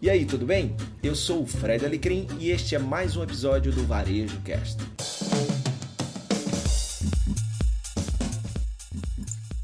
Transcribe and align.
E 0.00 0.10
aí, 0.10 0.26
tudo 0.26 0.44
bem? 0.44 0.76
Eu 1.02 1.14
sou 1.14 1.40
o 1.40 1.46
Fred 1.46 1.82
Alecrim 1.86 2.26
e 2.38 2.50
este 2.50 2.74
é 2.74 2.78
mais 2.78 3.16
um 3.16 3.22
episódio 3.22 3.72
do 3.72 3.82
Varejo 3.86 4.38
Cast. 4.42 4.76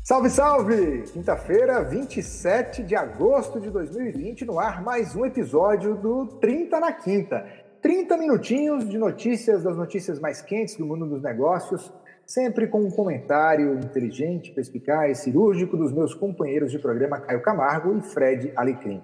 Salve, 0.02 0.30
salve! 0.30 1.02
Quinta-feira, 1.12 1.84
27 1.84 2.82
de 2.82 2.96
agosto 2.96 3.60
de 3.60 3.68
2020, 3.68 4.46
no 4.46 4.58
ar 4.58 4.82
mais 4.82 5.14
um 5.14 5.26
episódio 5.26 5.96
do 5.96 6.26
30 6.40 6.80
na 6.80 6.92
Quinta. 6.92 7.46
30 7.82 8.16
minutinhos 8.16 8.88
de 8.88 8.96
notícias, 8.96 9.62
das 9.62 9.76
notícias 9.76 10.18
mais 10.18 10.40
quentes 10.40 10.76
do 10.76 10.86
mundo 10.86 11.04
dos 11.04 11.22
negócios, 11.22 11.92
sempre 12.24 12.68
com 12.68 12.80
um 12.80 12.90
comentário 12.90 13.74
inteligente, 13.74 14.50
perspicaz, 14.52 15.18
cirúrgico 15.18 15.76
dos 15.76 15.92
meus 15.92 16.14
companheiros 16.14 16.70
de 16.70 16.78
programa 16.78 17.20
Caio 17.20 17.42
Camargo 17.42 17.98
e 17.98 18.00
Fred 18.00 18.50
Alecrim. 18.56 19.02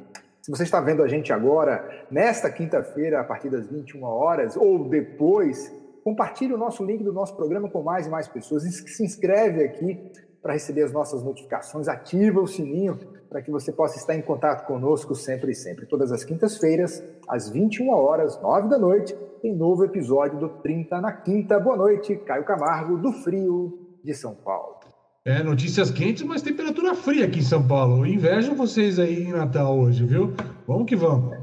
Se 0.49 0.53
você 0.57 0.62
está 0.62 0.80
vendo 0.80 1.03
a 1.03 1.07
gente 1.07 1.30
agora, 1.30 2.07
nesta 2.11 2.51
quinta-feira, 2.51 3.21
a 3.21 3.25
partir 3.25 3.50
das 3.50 3.67
21 3.67 4.03
horas, 4.03 4.57
ou 4.57 4.89
depois, 4.89 5.71
compartilhe 6.03 6.55
o 6.55 6.57
nosso 6.57 6.82
link 6.82 7.05
do 7.05 7.13
nosso 7.13 7.36
programa 7.36 7.68
com 7.68 7.82
mais 7.82 8.07
e 8.07 8.09
mais 8.09 8.27
pessoas. 8.27 8.63
Se 8.63 9.05
inscreve 9.05 9.63
aqui 9.63 10.11
para 10.41 10.55
receber 10.55 10.85
as 10.85 10.91
nossas 10.91 11.22
notificações, 11.22 11.86
ativa 11.86 12.41
o 12.41 12.46
sininho 12.46 12.99
para 13.29 13.43
que 13.43 13.50
você 13.50 13.71
possa 13.71 13.99
estar 13.99 14.14
em 14.14 14.22
contato 14.22 14.67
conosco 14.67 15.14
sempre 15.14 15.53
e 15.53 15.55
sempre. 15.55 15.85
Todas 15.85 16.11
as 16.13 16.25
quintas-feiras, 16.25 17.05
às 17.29 17.50
21 17.50 17.91
horas, 17.91 18.41
9 18.41 18.71
da 18.71 18.79
noite, 18.79 19.14
tem 19.43 19.55
novo 19.55 19.85
episódio 19.85 20.39
do 20.39 20.49
30 20.49 20.99
na 20.99 21.13
Quinta. 21.13 21.61
Boa 21.61 21.77
noite, 21.77 22.17
Caio 22.17 22.44
Camargo, 22.44 22.96
do 22.96 23.13
Frio 23.13 23.99
de 24.03 24.14
São 24.14 24.35
Paulo. 24.35 24.78
É, 25.25 25.43
notícias 25.43 25.90
quentes, 25.90 26.22
mas 26.22 26.43
temperatura 26.43 26.95
fria 26.95 27.27
aqui 27.27 27.40
em 27.40 27.43
São 27.43 27.67
Paulo. 27.67 28.07
Invejo 28.07 28.54
vocês 28.54 28.99
aí 28.99 29.25
em 29.25 29.32
Natal 29.32 29.79
hoje, 29.79 30.04
viu? 30.04 30.32
Vamos 30.67 30.86
que 30.86 30.96
vamos. 30.96 31.36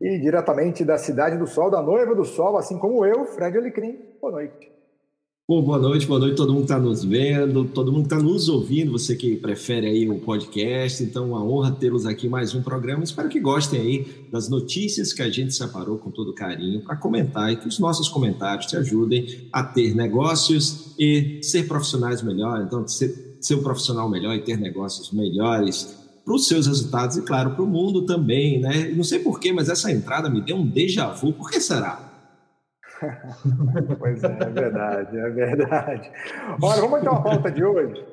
e 0.00 0.18
diretamente 0.20 0.84
da 0.84 0.96
Cidade 0.96 1.36
do 1.36 1.46
Sol, 1.46 1.70
da 1.70 1.82
Noiva 1.82 2.14
do 2.14 2.24
Sol, 2.24 2.56
assim 2.56 2.78
como 2.78 3.04
eu, 3.04 3.24
Fred 3.26 3.58
Alecrim. 3.58 3.98
Boa 4.20 4.32
noite. 4.32 4.72
Bom, 5.46 5.60
boa 5.60 5.78
noite, 5.78 6.06
boa 6.06 6.18
noite 6.18 6.36
todo 6.36 6.54
mundo 6.54 6.64
que 6.64 6.72
está 6.72 6.78
nos 6.78 7.04
vendo, 7.04 7.66
todo 7.66 7.92
mundo 7.92 8.08
que 8.08 8.14
está 8.14 8.18
nos 8.18 8.48
ouvindo, 8.48 8.92
você 8.92 9.14
que 9.14 9.36
prefere 9.36 9.86
aí 9.86 10.08
o 10.08 10.18
podcast, 10.18 11.04
então 11.04 11.28
uma 11.28 11.44
honra 11.44 11.70
tê-los 11.70 12.06
aqui 12.06 12.30
mais 12.30 12.54
um 12.54 12.62
programa, 12.62 13.04
espero 13.04 13.28
que 13.28 13.38
gostem 13.38 13.78
aí 13.78 14.06
das 14.32 14.48
notícias 14.48 15.12
que 15.12 15.20
a 15.20 15.28
gente 15.28 15.52
separou 15.52 15.98
com 15.98 16.10
todo 16.10 16.32
carinho 16.32 16.80
para 16.80 16.96
comentar 16.96 17.52
e 17.52 17.56
que 17.56 17.68
os 17.68 17.78
nossos 17.78 18.08
comentários 18.08 18.64
te 18.64 18.74
ajudem 18.78 19.46
a 19.52 19.62
ter 19.62 19.94
negócios 19.94 20.94
e 20.98 21.40
ser 21.42 21.68
profissionais 21.68 22.22
melhores, 22.22 22.64
então 22.64 22.88
ser, 22.88 23.36
ser 23.38 23.56
um 23.56 23.62
profissional 23.62 24.08
melhor 24.08 24.34
e 24.34 24.40
ter 24.40 24.56
negócios 24.56 25.12
melhores 25.12 25.94
para 26.24 26.34
os 26.34 26.48
seus 26.48 26.66
resultados 26.66 27.18
e 27.18 27.22
claro, 27.22 27.50
para 27.50 27.62
o 27.62 27.66
mundo 27.66 28.06
também, 28.06 28.58
né? 28.58 28.90
Não 28.96 29.04
sei 29.04 29.18
porquê, 29.18 29.52
mas 29.52 29.68
essa 29.68 29.92
entrada 29.92 30.30
me 30.30 30.40
deu 30.40 30.56
um 30.56 30.66
déjà 30.66 31.10
vu, 31.10 31.34
por 31.34 31.50
que 31.50 31.60
será? 31.60 32.13
pois 33.98 34.22
é, 34.22 34.26
é 34.26 34.50
verdade, 34.50 35.18
é 35.18 35.30
verdade. 35.30 36.12
Olha, 36.62 36.80
vamos 36.80 37.00
então 37.00 37.14
à 37.14 37.22
pauta 37.22 37.50
de 37.50 37.64
hoje. 37.64 38.06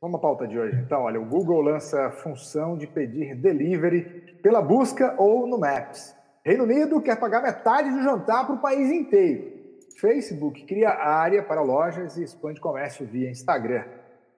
Vamos 0.00 0.18
à 0.18 0.20
pauta 0.20 0.46
de 0.46 0.58
hoje. 0.58 0.76
Então, 0.80 1.02
olha, 1.02 1.20
o 1.20 1.24
Google 1.24 1.60
lança 1.60 2.06
a 2.06 2.10
função 2.10 2.76
de 2.76 2.86
pedir 2.86 3.34
delivery 3.34 4.38
pela 4.42 4.62
busca 4.62 5.14
ou 5.18 5.46
no 5.46 5.58
Maps. 5.58 6.16
Reino 6.44 6.64
Unido 6.64 7.00
quer 7.02 7.18
pagar 7.18 7.42
metade 7.42 7.90
do 7.90 8.02
jantar 8.02 8.46
para 8.46 8.54
o 8.54 8.60
país 8.60 8.90
inteiro. 8.90 9.60
Facebook 10.00 10.64
cria 10.64 10.90
área 10.90 11.42
para 11.42 11.60
lojas 11.60 12.16
e 12.16 12.24
expande 12.24 12.60
comércio 12.60 13.06
via 13.06 13.30
Instagram. 13.30 13.84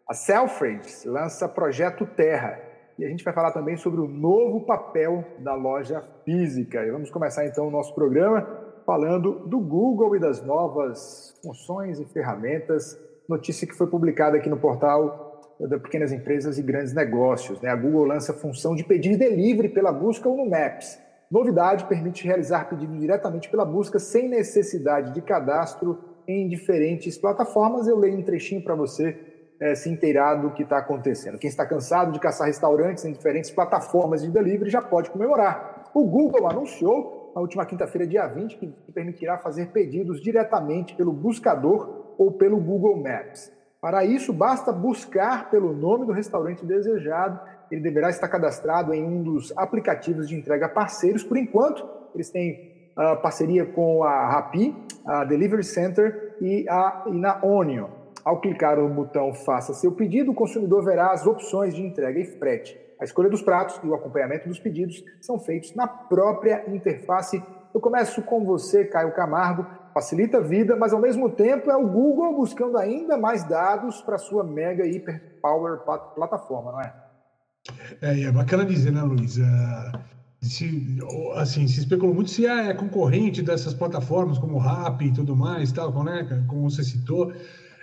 A 0.09 0.15
Selfridges 0.15 1.05
lança 1.05 1.49
projeto 1.49 2.05
Terra. 2.05 2.59
E 2.99 3.05
a 3.05 3.09
gente 3.09 3.25
vai 3.25 3.33
falar 3.33 3.53
também 3.53 3.77
sobre 3.77 4.01
o 4.01 4.09
novo 4.09 4.67
papel 4.67 5.25
da 5.39 5.55
loja 5.55 6.03
física. 6.25 6.85
E 6.85 6.91
vamos 6.91 7.11
começar 7.11 7.47
então 7.47 7.69
o 7.69 7.71
nosso 7.71 7.95
programa 7.95 8.62
falando 8.85 9.47
do 9.47 9.61
Google 9.61 10.17
e 10.17 10.19
das 10.19 10.45
novas 10.45 11.35
funções 11.43 12.01
e 12.01 12.05
ferramentas. 12.05 12.99
Notícia 13.29 13.67
que 13.67 13.75
foi 13.75 13.87
publicada 13.87 14.37
aqui 14.37 14.49
no 14.49 14.57
portal 14.57 15.33
da 15.61 15.79
Pequenas 15.79 16.13
Empresas 16.13 16.59
e 16.59 16.63
Grandes 16.63 16.93
Negócios. 16.93 17.61
Né? 17.61 17.71
A 17.71 17.77
Google 17.77 18.05
lança 18.05 18.33
a 18.33 18.35
função 18.35 18.75
de 18.75 18.85
pedir 18.85 19.17
delivery 19.17 19.69
pela 19.69 19.93
busca 19.93 20.29
ou 20.29 20.37
no 20.37 20.49
Maps. 20.49 20.99
Novidade 21.31 21.85
permite 21.87 22.27
realizar 22.27 22.69
pedido 22.69 22.97
diretamente 22.99 23.49
pela 23.49 23.65
busca 23.65 23.99
sem 23.99 24.29
necessidade 24.29 25.15
de 25.15 25.23
cadastro 25.23 25.99
em 26.29 26.49
diferentes 26.49 27.17
plataformas. 27.17 27.87
Eu 27.87 27.97
leio 27.97 28.19
um 28.19 28.23
trechinho 28.23 28.63
para 28.63 28.75
você 28.75 29.17
é, 29.59 29.75
se 29.75 29.89
inteirar 29.89 30.35
do 30.35 30.51
que 30.51 30.63
está 30.63 30.79
acontecendo. 30.79 31.39
Quem 31.39 31.49
está 31.49 31.65
cansado 31.65 32.13
de 32.13 32.19
caçar 32.19 32.49
restaurantes 32.49 33.05
em 33.05 33.13
diferentes 33.13 33.51
plataformas 33.51 34.23
de 34.23 34.31
delivery 34.31 34.69
já 34.69 34.83
pode 34.83 35.11
comemorar. 35.11 35.91
O 35.95 36.05
Google 36.05 36.49
anunciou 36.49 37.22
na 37.35 37.41
última 37.41 37.65
quinta-feira, 37.65 38.07
dia 38.07 38.27
20, 38.27 38.57
que 38.57 38.93
permitirá 38.93 39.39
fazer 39.39 39.67
pedidos 39.73 40.21
diretamente 40.21 40.95
pelo 40.95 41.13
buscador 41.13 42.15
ou 42.19 42.33
pelo 42.33 42.59
Google 42.59 42.97
Maps. 42.97 43.53
Para 43.81 44.05
isso, 44.05 44.33
basta 44.33 44.71
buscar 44.71 45.51
pelo 45.51 45.73
nome 45.73 46.07
do 46.07 46.13
restaurante 46.13 46.65
desejado. 46.65 47.41
Ele 47.71 47.81
deverá 47.81 48.11
estar 48.11 48.29
cadastrado 48.29 48.95
em 48.95 49.03
um 49.03 49.23
dos 49.23 49.53
aplicativos 49.57 50.29
de 50.29 50.37
entrega 50.37 50.69
parceiros. 50.69 51.25
Por 51.25 51.37
enquanto, 51.37 51.85
eles 52.15 52.31
têm 52.31 52.93
uh, 52.97 53.21
parceria 53.21 53.67
com 53.67 54.05
a 54.05 54.29
Rappi, 54.29 54.77
a 55.05 55.25
Delivery 55.25 55.65
Center 55.65 56.37
e, 56.41 56.65
a, 56.69 57.05
e 57.07 57.11
na 57.13 57.45
Onion. 57.45 57.89
Ao 58.25 58.41
clicar 58.41 58.79
no 58.79 58.89
botão 58.89 59.35
Faça 59.35 59.75
seu 59.75 59.91
pedido, 59.91 60.31
o 60.31 60.35
consumidor 60.35 60.85
verá 60.85 61.11
as 61.11 61.27
opções 61.27 61.75
de 61.75 61.83
entrega 61.83 62.21
e 62.21 62.25
frete. 62.25 62.79
A 63.03 63.05
escolha 63.05 63.29
dos 63.29 63.43
pratos 63.43 63.81
e 63.83 63.87
o 63.89 63.97
acompanhamento 63.97 64.49
dos 64.49 64.61
pedidos 64.61 65.03
são 65.21 65.37
feitos 65.37 65.75
na 65.75 65.89
própria 65.89 66.73
interface. 66.73 67.43
Eu 67.75 67.81
começo 67.81 68.23
com 68.23 68.45
você, 68.45 68.85
Caio 68.85 69.13
Camargo. 69.13 69.67
Facilita 69.93 70.39
a 70.39 70.41
vida, 70.41 70.77
mas 70.77 70.93
ao 70.93 71.01
mesmo 71.01 71.29
tempo 71.29 71.69
é 71.69 71.77
o 71.77 71.85
Google 71.85 72.37
buscando 72.37 72.79
ainda 72.79 73.19
mais 73.19 73.43
dados 73.43 74.01
para 74.03 74.19
sua 74.19 74.45
mega 74.45 74.87
hiper 74.87 75.41
power 75.43 75.81
plataforma, 76.15 76.71
não 76.71 76.81
é? 76.81 76.95
É, 78.01 78.23
é 78.23 78.31
bacana 78.31 78.65
dizer, 78.65 78.93
né, 78.93 79.03
Luiz? 79.03 79.37
Uh, 79.37 79.99
se, 80.41 80.99
assim, 81.35 81.67
se 81.67 81.81
especulou 81.81 82.15
muito 82.15 82.31
se 82.31 82.47
é 82.47 82.73
concorrente 82.73 83.43
dessas 83.43 83.75
plataformas 83.75 84.39
como 84.39 84.55
o 84.55 84.61
Rappi 84.61 85.07
e 85.07 85.13
tudo 85.13 85.35
mais, 85.35 85.73
tal, 85.73 86.05
né, 86.05 86.45
como 86.47 86.71
você 86.71 86.85
citou. 86.85 87.33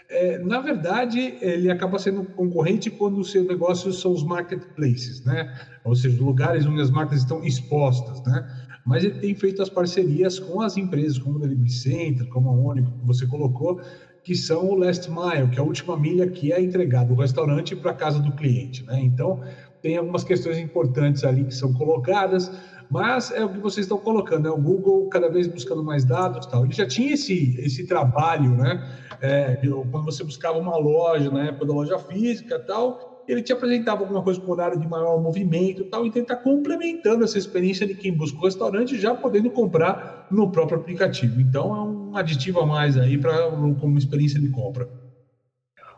É, 0.09 0.39
na 0.39 0.59
verdade, 0.59 1.37
ele 1.39 1.69
acaba 1.69 1.99
sendo 1.99 2.23
concorrente 2.23 2.89
quando 2.89 3.19
o 3.19 3.23
seu 3.23 3.43
negócio 3.43 3.93
são 3.93 4.11
os 4.11 4.23
marketplaces, 4.23 5.23
né? 5.23 5.55
Ou 5.83 5.95
seja, 5.95 6.19
lugares 6.21 6.65
onde 6.65 6.81
as 6.81 6.89
marcas 6.89 7.19
estão 7.19 7.43
expostas, 7.43 8.19
né? 8.23 8.43
Mas 8.83 9.03
ele 9.03 9.19
tem 9.19 9.35
feito 9.35 9.61
as 9.61 9.69
parcerias 9.69 10.39
com 10.39 10.61
as 10.61 10.77
empresas, 10.77 11.19
como 11.19 11.35
o 11.37 11.39
Delivery 11.39 11.69
Center, 11.69 12.27
como 12.29 12.49
a 12.49 12.53
Ônibus, 12.53 12.91
que 12.99 13.05
você 13.05 13.27
colocou, 13.27 13.79
que 14.23 14.35
são 14.35 14.69
o 14.69 14.75
last 14.75 15.07
mile, 15.11 15.47
que 15.51 15.59
é 15.59 15.61
a 15.61 15.63
última 15.63 15.95
milha 15.95 16.27
que 16.27 16.51
é 16.51 16.59
entregada 16.59 17.13
do 17.13 17.21
restaurante 17.21 17.75
para 17.75 17.91
a 17.91 17.93
casa 17.93 18.19
do 18.19 18.31
cliente, 18.31 18.83
né? 18.85 18.99
Então, 18.99 19.43
tem 19.79 19.95
algumas 19.95 20.23
questões 20.23 20.57
importantes 20.57 21.23
ali 21.23 21.43
que 21.43 21.53
são 21.53 21.71
colocadas, 21.73 22.51
mas 22.89 23.31
é 23.31 23.45
o 23.45 23.49
que 23.49 23.59
vocês 23.59 23.85
estão 23.85 23.99
colocando, 23.99 24.43
né? 24.43 24.49
o 24.49 24.57
Google 24.57 25.07
cada 25.09 25.29
vez 25.29 25.47
buscando 25.47 25.83
mais 25.83 26.03
dados 26.03 26.45
tal. 26.47 26.65
Ele 26.65 26.73
já 26.73 26.87
tinha 26.87 27.13
esse, 27.13 27.55
esse 27.59 27.85
trabalho, 27.85 28.55
né? 28.55 28.83
É, 29.21 29.57
quando 29.91 30.05
você 30.05 30.23
buscava 30.23 30.57
uma 30.57 30.75
loja, 30.77 31.29
na 31.29 31.45
época 31.45 31.67
da 31.67 31.73
loja 31.73 31.99
física 31.99 32.57
tal, 32.57 33.23
ele 33.27 33.43
te 33.43 33.53
apresentava 33.53 34.01
alguma 34.01 34.23
coisa 34.23 34.41
com 34.41 34.51
horário 34.51 34.79
de 34.79 34.87
maior 34.87 35.21
movimento 35.21 35.83
tal, 35.85 36.03
e 36.03 36.09
tentar 36.09 36.37
complementando 36.37 37.23
essa 37.23 37.37
experiência 37.37 37.85
de 37.85 37.93
quem 37.93 38.11
busca 38.11 38.39
o 38.39 38.43
restaurante 38.43 38.99
já 38.99 39.13
podendo 39.13 39.51
comprar 39.51 40.27
no 40.31 40.51
próprio 40.51 40.79
aplicativo. 40.79 41.39
Então 41.39 41.75
é 41.75 41.81
um 41.81 42.17
aditivo 42.17 42.59
a 42.59 42.65
mais 42.65 42.97
aí 42.97 43.19
para 43.19 43.51
como 43.79 43.99
experiência 43.99 44.39
de 44.39 44.49
compra. 44.49 44.89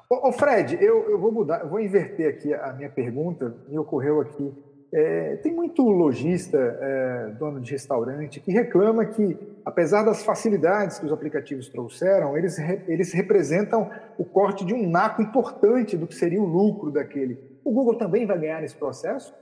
Ô, 0.09 0.29
Fred, 0.33 0.77
eu, 0.81 1.09
eu 1.09 1.17
vou 1.17 1.31
mudar, 1.31 1.61
eu 1.61 1.69
vou 1.69 1.79
inverter 1.79 2.27
aqui 2.27 2.53
a 2.53 2.73
minha 2.73 2.89
pergunta. 2.89 3.55
Me 3.69 3.77
ocorreu 3.79 4.19
aqui 4.19 4.51
é, 4.93 5.37
tem 5.37 5.53
muito 5.53 5.83
lojista, 5.83 6.57
é, 6.57 7.31
dono 7.39 7.61
de 7.61 7.71
restaurante, 7.71 8.41
que 8.41 8.51
reclama 8.51 9.05
que, 9.05 9.37
apesar 9.63 10.03
das 10.03 10.23
facilidades 10.23 10.99
que 10.99 11.05
os 11.05 11.13
aplicativos 11.13 11.69
trouxeram, 11.69 12.37
eles, 12.37 12.59
eles 12.87 13.13
representam 13.13 13.89
o 14.17 14.25
corte 14.25 14.65
de 14.65 14.73
um 14.73 14.89
naco 14.89 15.21
importante 15.21 15.95
do 15.95 16.05
que 16.05 16.15
seria 16.15 16.41
o 16.41 16.45
lucro 16.45 16.91
daquele. 16.91 17.37
O 17.63 17.71
Google 17.71 17.95
também 17.95 18.25
vai 18.25 18.37
ganhar 18.37 18.61
nesse 18.61 18.75
processo? 18.75 19.33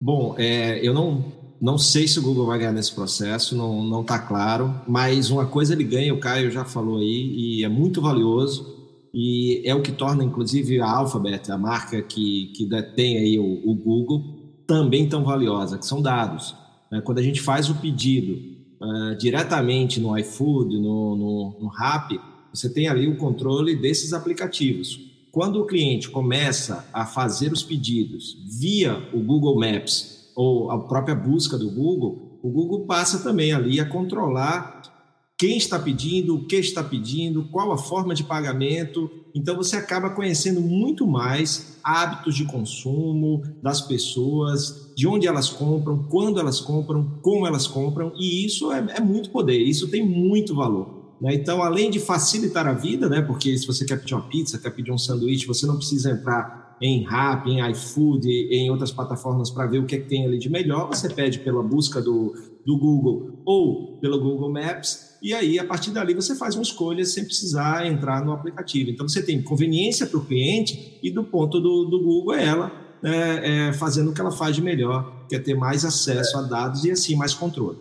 Bom, 0.00 0.34
é, 0.36 0.84
eu 0.86 0.92
não, 0.92 1.32
não 1.60 1.78
sei 1.78 2.06
se 2.08 2.18
o 2.18 2.22
Google 2.22 2.44
vai 2.44 2.58
ganhar 2.58 2.72
nesse 2.72 2.92
processo, 2.94 3.56
não 3.56 4.02
está 4.02 4.18
claro, 4.18 4.74
mas 4.86 5.30
uma 5.30 5.46
coisa 5.46 5.72
ele 5.72 5.84
ganha, 5.84 6.12
o 6.12 6.20
Caio 6.20 6.50
já 6.50 6.64
falou 6.64 6.98
aí, 6.98 7.60
e 7.60 7.64
é 7.64 7.68
muito 7.68 8.02
valioso, 8.02 8.81
e 9.14 9.62
é 9.64 9.74
o 9.74 9.82
que 9.82 9.92
torna, 9.92 10.24
inclusive, 10.24 10.80
a 10.80 10.90
Alphabet, 10.90 11.50
a 11.50 11.58
marca 11.58 12.00
que, 12.00 12.52
que 12.56 12.64
detém 12.64 13.18
aí 13.18 13.38
o, 13.38 13.70
o 13.70 13.74
Google, 13.74 14.22
também 14.66 15.08
tão 15.08 15.22
valiosa, 15.22 15.76
que 15.76 15.86
são 15.86 16.00
dados. 16.00 16.54
Né? 16.90 17.00
Quando 17.02 17.18
a 17.18 17.22
gente 17.22 17.40
faz 17.40 17.68
o 17.68 17.74
pedido 17.74 18.38
uh, 18.80 19.16
diretamente 19.18 20.00
no 20.00 20.16
iFood, 20.18 20.76
no, 20.78 21.16
no, 21.16 21.56
no 21.60 21.68
Rappi, 21.68 22.18
você 22.52 22.72
tem 22.72 22.88
ali 22.88 23.06
o 23.06 23.16
controle 23.16 23.76
desses 23.76 24.12
aplicativos. 24.12 24.98
Quando 25.30 25.60
o 25.60 25.66
cliente 25.66 26.10
começa 26.10 26.86
a 26.92 27.06
fazer 27.06 27.52
os 27.52 27.62
pedidos 27.62 28.36
via 28.60 28.98
o 29.12 29.20
Google 29.20 29.58
Maps 29.58 30.30
ou 30.34 30.70
a 30.70 30.78
própria 30.78 31.14
busca 31.14 31.56
do 31.56 31.70
Google, 31.70 32.38
o 32.42 32.50
Google 32.50 32.86
passa 32.86 33.22
também 33.22 33.52
ali 33.52 33.80
a 33.80 33.88
controlar 33.88 34.82
quem 35.42 35.56
está 35.56 35.76
pedindo, 35.76 36.36
o 36.36 36.44
que 36.44 36.54
está 36.54 36.84
pedindo, 36.84 37.42
qual 37.50 37.72
a 37.72 37.76
forma 37.76 38.14
de 38.14 38.22
pagamento. 38.22 39.10
Então 39.34 39.56
você 39.56 39.74
acaba 39.74 40.08
conhecendo 40.10 40.60
muito 40.60 41.04
mais 41.04 41.80
hábitos 41.82 42.36
de 42.36 42.44
consumo 42.44 43.42
das 43.60 43.80
pessoas, 43.80 44.92
de 44.94 45.04
onde 45.04 45.26
elas 45.26 45.50
compram, 45.50 46.04
quando 46.04 46.38
elas 46.38 46.60
compram, 46.60 47.18
como 47.20 47.44
elas 47.44 47.66
compram, 47.66 48.12
e 48.16 48.46
isso 48.46 48.70
é, 48.70 48.86
é 48.98 49.00
muito 49.00 49.30
poder, 49.30 49.58
isso 49.58 49.90
tem 49.90 50.06
muito 50.06 50.54
valor. 50.54 51.16
Né? 51.20 51.34
Então, 51.34 51.60
além 51.60 51.90
de 51.90 51.98
facilitar 51.98 52.68
a 52.68 52.72
vida, 52.72 53.08
né? 53.08 53.20
porque 53.20 53.58
se 53.58 53.66
você 53.66 53.84
quer 53.84 53.96
pedir 53.96 54.14
uma 54.14 54.28
pizza, 54.28 54.60
quer 54.60 54.70
pedir 54.70 54.92
um 54.92 54.98
sanduíche, 54.98 55.44
você 55.44 55.66
não 55.66 55.76
precisa 55.76 56.12
entrar 56.12 56.76
em 56.80 57.02
Rappi, 57.02 57.50
em 57.50 57.70
iFood, 57.72 58.28
em 58.28 58.70
outras 58.70 58.92
plataformas 58.92 59.50
para 59.50 59.66
ver 59.66 59.80
o 59.80 59.86
que, 59.86 59.96
é 59.96 59.98
que 59.98 60.08
tem 60.08 60.24
ali 60.24 60.38
de 60.38 60.48
melhor, 60.48 60.86
você 60.86 61.08
pede 61.08 61.40
pela 61.40 61.64
busca 61.64 62.00
do, 62.00 62.32
do 62.64 62.78
Google 62.78 63.40
ou 63.44 63.98
pelo 63.98 64.20
Google 64.20 64.52
Maps 64.52 65.10
e 65.22 65.32
aí, 65.32 65.58
a 65.58 65.64
partir 65.64 65.92
dali, 65.92 66.14
você 66.14 66.34
faz 66.34 66.56
uma 66.56 66.62
escolha 66.62 67.04
sem 67.04 67.24
precisar 67.24 67.86
entrar 67.86 68.24
no 68.24 68.32
aplicativo. 68.32 68.90
Então, 68.90 69.08
você 69.08 69.22
tem 69.22 69.40
conveniência 69.40 70.06
para 70.06 70.18
o 70.18 70.24
cliente 70.24 70.98
e 71.00 71.10
do 71.10 71.22
ponto 71.22 71.60
do, 71.60 71.84
do 71.84 72.02
Google 72.02 72.34
é 72.34 72.44
ela 72.44 72.72
é, 73.04 73.68
é, 73.68 73.72
fazendo 73.72 74.10
o 74.10 74.12
que 74.12 74.20
ela 74.20 74.32
faz 74.32 74.56
de 74.56 74.62
melhor, 74.62 75.26
que 75.28 75.36
é 75.36 75.38
ter 75.38 75.54
mais 75.54 75.84
acesso 75.84 76.36
a 76.38 76.42
dados 76.42 76.84
e, 76.84 76.90
assim, 76.90 77.14
mais 77.14 77.34
controle. 77.34 77.78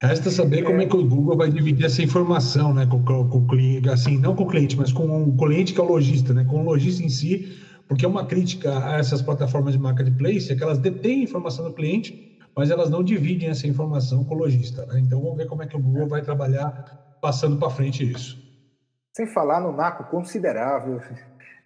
Resta 0.00 0.30
saber 0.30 0.62
como 0.62 0.80
é 0.80 0.86
que 0.86 0.96
o 0.96 1.04
Google 1.04 1.36
vai 1.36 1.50
dividir 1.50 1.84
essa 1.84 2.02
informação, 2.02 2.72
né, 2.72 2.86
com, 2.86 3.04
com, 3.04 3.28
com 3.28 3.38
o 3.38 3.46
cliente, 3.46 3.88
assim, 3.88 4.18
não 4.18 4.34
com 4.34 4.44
o 4.44 4.48
cliente, 4.48 4.76
mas 4.76 4.92
com 4.92 5.24
o 5.24 5.36
cliente 5.36 5.72
que 5.72 5.80
é 5.80 5.82
o 5.82 5.86
lojista, 5.86 6.32
né, 6.32 6.44
com 6.44 6.60
o 6.60 6.64
lojista 6.64 7.02
em 7.02 7.08
si, 7.08 7.56
porque 7.86 8.04
é 8.04 8.08
uma 8.08 8.24
crítica 8.24 8.84
a 8.84 8.98
essas 8.98 9.20
plataformas 9.20 9.74
de 9.74 9.78
marketplace 9.78 10.50
é 10.50 10.56
que 10.56 10.62
elas 10.62 10.78
detêm 10.78 11.22
informação 11.22 11.64
do 11.64 11.74
cliente 11.74 12.31
mas 12.56 12.70
elas 12.70 12.90
não 12.90 13.02
dividem 13.02 13.48
essa 13.48 13.66
informação 13.66 14.24
com 14.24 14.34
o 14.34 14.38
lojista. 14.38 14.86
Né? 14.86 15.00
Então 15.00 15.20
vamos 15.20 15.36
ver 15.36 15.46
como 15.46 15.62
é 15.62 15.66
que 15.66 15.76
o 15.76 15.80
Google 15.80 16.08
vai 16.08 16.22
trabalhar 16.22 17.16
passando 17.20 17.56
para 17.56 17.70
frente 17.70 18.08
isso. 18.10 18.40
Sem 19.14 19.26
falar 19.26 19.60
no 19.60 19.72
naco 19.72 20.04
considerável 20.04 21.00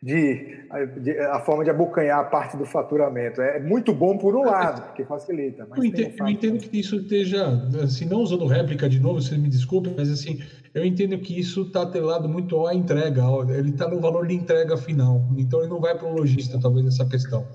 de, 0.02 0.66
de, 1.00 1.18
a 1.18 1.40
forma 1.40 1.64
de 1.64 1.70
abocanhar 1.70 2.20
a 2.20 2.24
parte 2.24 2.56
do 2.56 2.66
faturamento. 2.66 3.40
É 3.40 3.60
muito 3.60 3.94
bom 3.94 4.18
por 4.18 4.36
um 4.36 4.44
lado, 4.44 4.82
porque 4.82 5.04
facilita. 5.04 5.66
eu, 5.76 5.84
entendo, 5.84 6.14
um 6.20 6.26
eu 6.26 6.28
entendo 6.28 6.58
que 6.58 6.78
isso 6.78 6.96
esteja, 6.96 7.46
assim, 7.82 8.04
não 8.04 8.20
usando 8.20 8.46
réplica 8.46 8.88
de 8.88 9.00
novo, 9.00 9.20
vocês 9.20 9.40
me 9.40 9.48
desculpem, 9.48 9.94
mas 9.96 10.10
assim, 10.10 10.40
eu 10.74 10.84
entendo 10.84 11.18
que 11.18 11.38
isso 11.38 11.62
está 11.62 11.82
atrelado 11.82 12.28
muito 12.28 12.66
à 12.66 12.74
entrega, 12.74 13.22
ele 13.48 13.70
está 13.70 13.88
no 13.88 14.00
valor 14.00 14.26
de 14.26 14.34
entrega 14.34 14.76
final, 14.76 15.24
então 15.36 15.60
ele 15.60 15.70
não 15.70 15.80
vai 15.80 15.96
para 15.96 16.06
o 16.06 16.12
lojista, 16.12 16.58
talvez, 16.60 16.84
nessa 16.84 17.06
questão. 17.06 17.46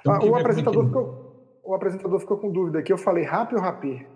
Então, 0.00 0.14
ah, 0.14 0.24
o 0.24 0.34
apresentador 0.34 0.86
ficou 0.86 1.21
o 1.64 1.74
apresentador 1.74 2.18
ficou 2.20 2.38
com 2.38 2.50
dúvida 2.50 2.78
aqui. 2.78 2.92
Eu 2.92 2.98
falei 2.98 3.24
rap 3.24 3.54
ou 3.54 3.60
rapi? 3.60 4.06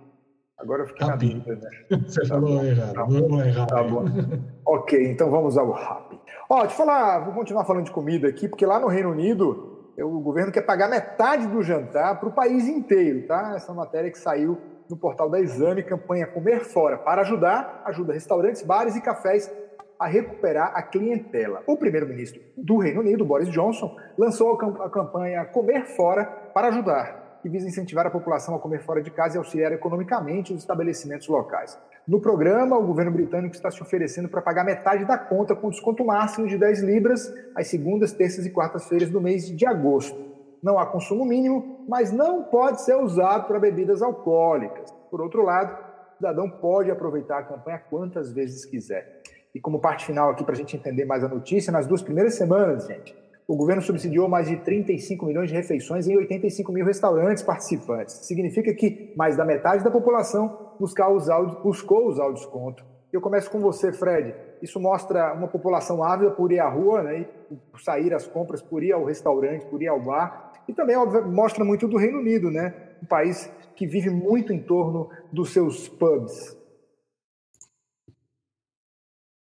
Agora 0.58 0.82
eu 0.82 0.87
fiquei 0.87 1.06
rapi. 1.06 1.34
na 1.34 1.44
dúvida. 1.44 1.69
Né? 1.90 1.98
Você 2.06 2.20
tá 2.22 2.28
falou 2.28 2.58
bom, 2.58 2.64
errado. 2.64 2.94
Tá 2.94 3.04
bom, 3.04 3.43
errado. 3.43 3.69
Tá 3.69 3.82
bom. 3.82 4.04
ok, 4.66 5.10
então 5.10 5.31
vamos 5.31 5.56
ao 5.56 5.70
rap. 5.70 6.20
Ó, 6.48 6.60
deixa 6.60 6.72
eu 6.72 6.76
falar, 6.78 7.25
vou 7.25 7.34
continuar 7.34 7.64
falando 7.64 7.84
de 7.84 7.90
comida 7.90 8.28
aqui, 8.28 8.48
porque 8.48 8.66
lá 8.66 8.78
no 8.78 8.88
Reino 8.88 9.10
Unido 9.10 9.75
o 9.98 10.20
governo 10.20 10.52
quer 10.52 10.62
pagar 10.62 10.88
metade 10.88 11.46
do 11.46 11.62
jantar 11.62 12.20
para 12.20 12.28
o 12.28 12.32
país 12.32 12.69
inteiro, 12.69 13.26
tá? 13.26 13.54
Essa 13.56 13.72
matéria 13.72 14.10
que 14.10 14.19
saiu 14.19 14.58
no 14.90 14.96
portal 14.96 15.31
da 15.31 15.40
Exame, 15.40 15.82
campanha 15.82 16.26
Comer 16.26 16.64
Fora, 16.64 16.99
para 16.99 17.22
ajudar, 17.22 17.82
ajuda 17.87 18.12
restaurantes, 18.12 18.62
bares 18.62 18.94
e 18.94 19.00
cafés 19.00 19.50
a 19.99 20.06
recuperar 20.06 20.72
a 20.75 20.82
clientela. 20.82 21.62
O 21.66 21.76
primeiro-ministro 21.76 22.40
do 22.56 22.76
Reino 22.76 23.00
Unido, 23.00 23.25
Boris 23.25 23.49
Johnson, 23.49 23.96
lançou 24.19 24.52
a 24.52 24.90
campanha 24.90 25.44
Comer 25.46 25.87
Fora 25.87 26.25
para 26.52 26.69
ajudar 26.69 27.25
que 27.42 27.48
visa 27.48 27.68
incentivar 27.68 28.06
a 28.06 28.10
população 28.10 28.54
a 28.54 28.58
comer 28.58 28.80
fora 28.80 29.02
de 29.02 29.10
casa 29.10 29.36
e 29.36 29.38
auxiliar 29.38 29.72
economicamente 29.72 30.52
os 30.52 30.60
estabelecimentos 30.60 31.28
locais. 31.28 31.78
No 32.06 32.20
programa, 32.20 32.78
o 32.78 32.86
governo 32.86 33.10
britânico 33.10 33.54
está 33.54 33.70
se 33.70 33.82
oferecendo 33.82 34.28
para 34.28 34.40
pagar 34.40 34.64
metade 34.64 35.04
da 35.04 35.18
conta 35.18 35.56
com 35.56 35.70
desconto 35.70 36.04
máximo 36.04 36.46
de 36.46 36.56
10 36.56 36.82
libras 36.82 37.32
às 37.54 37.66
segundas, 37.66 38.12
terças 38.12 38.46
e 38.46 38.50
quartas-feiras 38.50 39.10
do 39.10 39.20
mês 39.20 39.46
de 39.50 39.66
agosto. 39.66 40.16
Não 40.62 40.78
há 40.78 40.86
consumo 40.86 41.24
mínimo, 41.24 41.84
mas 41.88 42.12
não 42.12 42.44
pode 42.44 42.82
ser 42.82 42.94
usado 42.96 43.46
para 43.46 43.58
bebidas 43.58 44.02
alcoólicas. 44.02 44.92
Por 45.10 45.20
outro 45.20 45.42
lado, 45.42 45.76
o 46.12 46.16
cidadão 46.16 46.48
pode 46.48 46.90
aproveitar 46.90 47.38
a 47.38 47.42
campanha 47.42 47.82
quantas 47.90 48.32
vezes 48.32 48.64
quiser. 48.64 49.22
E 49.54 49.60
como 49.60 49.80
parte 49.80 50.04
final 50.04 50.30
aqui, 50.30 50.44
para 50.44 50.54
a 50.54 50.56
gente 50.56 50.76
entender 50.76 51.04
mais 51.04 51.24
a 51.24 51.28
notícia, 51.28 51.72
nas 51.72 51.86
duas 51.86 52.02
primeiras 52.02 52.34
semanas, 52.34 52.86
gente, 52.86 53.16
o 53.48 53.56
governo 53.56 53.81
subsidiou 53.81 54.28
mais 54.28 54.48
de 54.48 54.56
35 54.56 55.25
milhões 55.25 55.48
de 55.48 55.54
refeições 55.54 56.08
em 56.08 56.16
85 56.16 56.72
mil 56.72 56.84
restaurantes 56.84 57.44
participantes. 57.44 58.26
Significa 58.26 58.75
que 58.75 59.12
mais 59.16 59.37
da 59.37 59.44
metade 59.44 59.84
da 59.84 59.90
população 59.90 60.75
usar 60.81 61.08
o, 61.38 61.62
buscou 61.62 62.08
usar 62.08 62.26
o 62.26 62.32
desconto. 62.32 62.84
Eu 63.12 63.20
começo 63.20 63.48
com 63.48 63.60
você, 63.60 63.93
Fred. 63.93 64.34
Isso 64.60 64.81
mostra 64.81 65.32
uma 65.32 65.46
população 65.46 66.02
ávida 66.02 66.32
por 66.32 66.50
ir 66.50 66.58
à 66.58 66.69
rua, 66.69 67.02
né, 67.02 67.26
por 67.70 67.81
sair 67.81 68.12
às 68.12 68.26
compras, 68.26 68.60
por 68.60 68.82
ir 68.82 68.93
ao 68.93 69.04
restaurante, 69.04 69.64
por 69.66 69.81
ir 69.81 69.87
ao 69.87 70.00
bar. 70.00 70.52
E 70.66 70.72
também 70.72 70.96
óbvio, 70.96 71.25
mostra 71.31 71.64
muito 71.64 71.87
do 71.87 71.96
Reino 71.96 72.19
Unido, 72.19 72.50
né, 72.50 72.75
um 73.00 73.06
país 73.06 73.49
que 73.76 73.87
vive 73.87 74.10
muito 74.10 74.52
em 74.52 74.58
torno 74.58 75.08
dos 75.32 75.52
seus 75.52 75.88
pubs. 75.88 76.56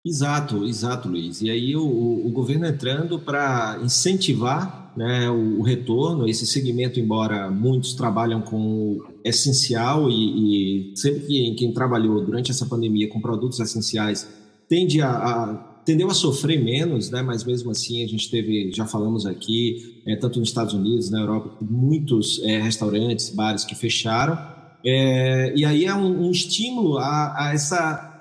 Exato, 0.06 0.64
exato, 0.64 1.08
Luiz. 1.08 1.42
E 1.42 1.50
aí 1.50 1.74
o, 1.74 1.82
o 1.84 2.30
governo 2.30 2.64
entrando 2.64 3.18
para 3.18 3.80
incentivar 3.82 4.92
né, 4.96 5.28
o, 5.28 5.58
o, 5.58 5.62
retorno, 5.62 6.28
esse 6.28 6.46
segmento, 6.46 7.00
embora 7.00 7.50
muitos 7.50 7.92
trabalham 7.94 8.40
com 8.40 8.56
o 8.56 9.04
essencial 9.24 10.08
e, 10.08 10.92
e 10.92 10.96
sempre 10.96 11.26
que 11.26 11.54
quem 11.56 11.72
trabalhou 11.72 12.24
durante 12.24 12.52
essa 12.52 12.64
pandemia 12.66 13.08
com 13.08 13.20
produtos 13.20 13.58
essenciais 13.58 14.28
tende 14.68 15.02
a, 15.02 15.10
a 15.10 15.54
tendeu 15.84 16.08
a 16.08 16.14
sofrer 16.14 16.62
menos, 16.62 17.10
né? 17.10 17.20
Mas 17.22 17.42
mesmo 17.44 17.72
assim 17.72 18.04
a 18.04 18.06
gente 18.06 18.30
teve, 18.30 18.70
já 18.72 18.86
falamos 18.86 19.26
aqui, 19.26 20.02
é, 20.06 20.14
tanto 20.14 20.38
nos 20.38 20.48
Estados 20.48 20.72
Unidos, 20.72 21.10
na 21.10 21.20
Europa, 21.20 21.50
muitos 21.60 22.40
é, 22.44 22.60
restaurantes, 22.60 23.30
bares 23.30 23.64
que 23.64 23.74
fecharam. 23.74 24.38
É, 24.84 25.52
e 25.56 25.64
aí 25.64 25.84
é 25.84 25.94
um, 25.94 26.26
um 26.26 26.30
estímulo 26.30 26.98
a, 26.98 27.48
a 27.48 27.52
essa 27.52 28.15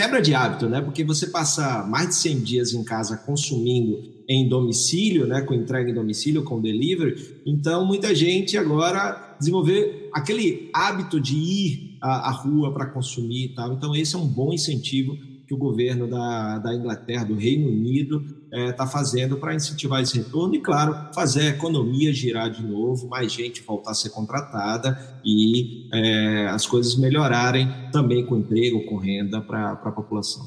quebra 0.00 0.22
de 0.22 0.34
hábito, 0.34 0.66
né? 0.66 0.80
Porque 0.80 1.04
você 1.04 1.26
passa 1.26 1.84
mais 1.86 2.08
de 2.08 2.14
100 2.14 2.40
dias 2.40 2.72
em 2.72 2.82
casa 2.82 3.18
consumindo 3.18 4.02
em 4.26 4.48
domicílio, 4.48 5.26
né? 5.26 5.42
Com 5.42 5.52
entrega 5.52 5.90
em 5.90 5.94
domicílio, 5.94 6.42
com 6.42 6.58
delivery. 6.58 7.42
Então, 7.44 7.84
muita 7.84 8.14
gente 8.14 8.56
agora 8.56 9.36
desenvolver 9.38 10.08
aquele 10.14 10.70
hábito 10.72 11.20
de 11.20 11.36
ir 11.36 11.98
à, 12.00 12.28
à 12.28 12.30
rua 12.30 12.72
para 12.72 12.86
consumir 12.86 13.44
e 13.44 13.54
tal. 13.54 13.74
Então, 13.74 13.94
esse 13.94 14.16
é 14.16 14.18
um 14.18 14.26
bom 14.26 14.54
incentivo 14.54 15.18
que 15.50 15.54
o 15.54 15.58
governo 15.58 16.06
da, 16.06 16.58
da 16.58 16.72
Inglaterra, 16.72 17.24
do 17.24 17.34
Reino 17.34 17.68
Unido, 17.68 18.22
está 18.44 18.56
é, 18.56 18.72
tá 18.72 18.86
fazendo 18.86 19.36
para 19.36 19.52
incentivar 19.52 20.00
esse 20.00 20.16
retorno 20.18 20.54
e, 20.54 20.60
claro, 20.60 20.94
fazer 21.12 21.40
a 21.40 21.48
economia 21.48 22.12
girar 22.12 22.48
de 22.48 22.64
novo, 22.64 23.08
mais 23.08 23.32
gente 23.32 23.60
voltar 23.60 23.90
a 23.90 23.94
ser 23.94 24.10
contratada 24.10 24.96
e 25.24 25.90
é, 25.92 26.46
as 26.46 26.68
coisas 26.68 26.96
melhorarem 26.96 27.68
também 27.90 28.24
com 28.24 28.36
emprego, 28.36 28.86
com 28.86 28.96
renda 28.96 29.40
para 29.40 29.72
a 29.72 29.90
população. 29.90 30.44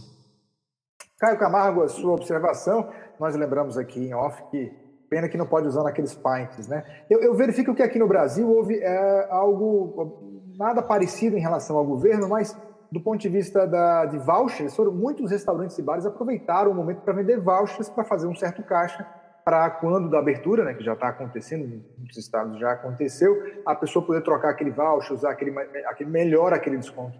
Caio 1.19 1.37
Camargo, 1.37 1.83
a 1.83 1.89
sua 1.89 2.13
observação, 2.13 2.89
nós 3.19 3.35
lembramos 3.35 3.77
aqui 3.77 3.99
em 3.99 4.13
off 4.13 4.41
que 4.51 4.71
pena 5.09 5.27
que 5.27 5.37
não 5.37 5.45
pode 5.45 5.67
usar 5.67 5.83
naqueles 5.83 6.15
pints, 6.15 6.69
né? 6.69 6.81
Eu, 7.09 7.19
eu 7.19 7.35
verifico 7.35 7.75
que 7.75 7.83
aqui 7.83 7.99
no 7.99 8.07
Brasil 8.07 8.49
houve 8.49 8.77
é, 8.77 9.27
algo 9.29 10.53
nada 10.57 10.81
parecido 10.81 11.37
em 11.37 11.41
relação 11.41 11.75
ao 11.75 11.83
governo, 11.83 12.29
mas 12.29 12.55
do 12.93 13.01
ponto 13.01 13.19
de 13.19 13.27
vista 13.27 13.65
da, 13.65 14.05
de 14.05 14.19
vouchers, 14.19 14.75
foram 14.75 14.91
muitos 14.91 15.31
restaurantes 15.31 15.75
e 15.79 15.81
bares 15.81 16.05
aproveitaram 16.05 16.69
o 16.69 16.75
momento 16.75 17.01
para 17.01 17.11
vender 17.11 17.39
vouchers 17.39 17.89
para 17.89 18.03
fazer 18.03 18.27
um 18.27 18.35
certo 18.35 18.61
caixa 18.61 19.03
para 19.43 19.67
quando 19.71 20.11
da 20.11 20.19
abertura, 20.19 20.63
né, 20.63 20.75
que 20.75 20.83
já 20.83 20.93
está 20.93 21.09
acontecendo, 21.09 21.65
em 21.65 21.83
muitos 21.97 22.17
estados 22.17 22.57
já 22.59 22.71
aconteceu, 22.71 23.35
a 23.65 23.73
pessoa 23.73 24.05
poder 24.05 24.21
trocar 24.21 24.51
aquele 24.51 24.69
voucher, 24.69 25.11
usar 25.11 25.31
aquele, 25.31 25.51
aquele 25.87 26.09
melhor 26.09 26.53
aquele 26.53 26.77
desconto. 26.77 27.17